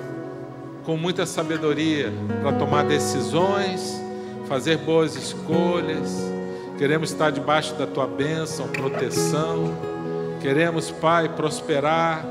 com 0.89 0.97
muita 0.97 1.27
sabedoria 1.27 2.11
para 2.41 2.51
tomar 2.55 2.83
decisões, 2.83 4.01
fazer 4.49 4.79
boas 4.79 5.17
escolhas. 5.17 6.17
Queremos 6.79 7.11
estar 7.11 7.31
debaixo 7.31 7.75
da 7.75 7.87
tua 7.87 8.07
bênção, 8.07 8.67
proteção. 8.69 9.77
Queremos, 10.41 10.91
Pai, 10.91 11.29
prosperar. 11.29 12.25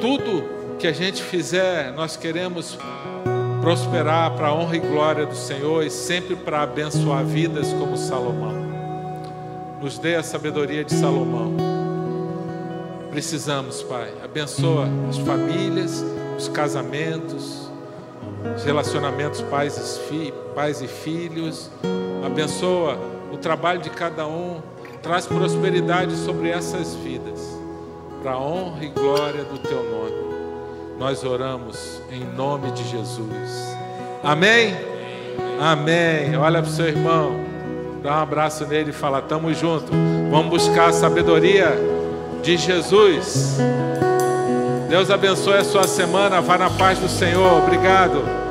Tudo 0.00 0.44
que 0.78 0.86
a 0.86 0.92
gente 0.92 1.20
fizer, 1.20 1.92
nós 1.92 2.16
queremos 2.16 2.78
prosperar 3.60 4.30
para 4.36 4.46
a 4.46 4.54
honra 4.54 4.76
e 4.76 4.78
glória 4.78 5.26
do 5.26 5.34
Senhor 5.34 5.84
e 5.84 5.90
sempre 5.90 6.36
para 6.36 6.62
abençoar 6.62 7.24
vidas 7.24 7.72
como 7.72 7.96
Salomão. 7.96 8.54
Nos 9.82 9.98
dê 9.98 10.14
a 10.14 10.22
sabedoria 10.22 10.84
de 10.84 10.94
Salomão. 10.94 11.56
Precisamos, 13.10 13.82
Pai. 13.82 14.14
Abençoa 14.24 14.86
as 15.10 15.18
famílias, 15.18 16.04
os 16.38 16.46
casamentos, 16.46 17.67
os 18.56 18.64
relacionamentos 18.64 19.40
pais 19.42 20.00
e, 20.10 20.32
pais 20.54 20.80
e 20.82 20.88
filhos. 20.88 21.70
Abençoa 22.24 22.98
o 23.32 23.36
trabalho 23.36 23.80
de 23.80 23.90
cada 23.90 24.26
um 24.26 24.60
Traz 25.02 25.26
prosperidade 25.26 26.14
sobre 26.16 26.50
essas 26.50 26.94
vidas, 26.96 27.40
para 28.22 28.32
a 28.32 28.40
honra 28.40 28.84
e 28.84 28.88
glória 28.88 29.44
do 29.44 29.58
teu 29.58 29.82
nome. 29.82 30.98
Nós 30.98 31.22
oramos 31.22 32.02
em 32.10 32.24
nome 32.36 32.72
de 32.72 32.82
Jesus. 32.88 33.76
Amém? 34.22 34.76
Amém. 35.60 36.36
Olha 36.36 36.60
para 36.60 36.68
o 36.68 36.72
seu 36.72 36.88
irmão, 36.88 37.40
dá 38.02 38.18
um 38.18 38.22
abraço 38.22 38.66
nele 38.66 38.90
e 38.90 38.92
fala: 38.92 39.22
Tamo 39.22 39.54
junto. 39.54 39.92
Vamos 40.30 40.50
buscar 40.50 40.88
a 40.88 40.92
sabedoria 40.92 41.72
de 42.42 42.56
Jesus. 42.56 43.58
Deus 44.88 45.10
abençoe 45.10 45.58
a 45.58 45.64
sua 45.64 45.86
semana. 45.86 46.40
Vá 46.40 46.56
na 46.56 46.70
paz 46.70 46.98
do 46.98 47.08
Senhor. 47.08 47.62
Obrigado. 47.62 48.47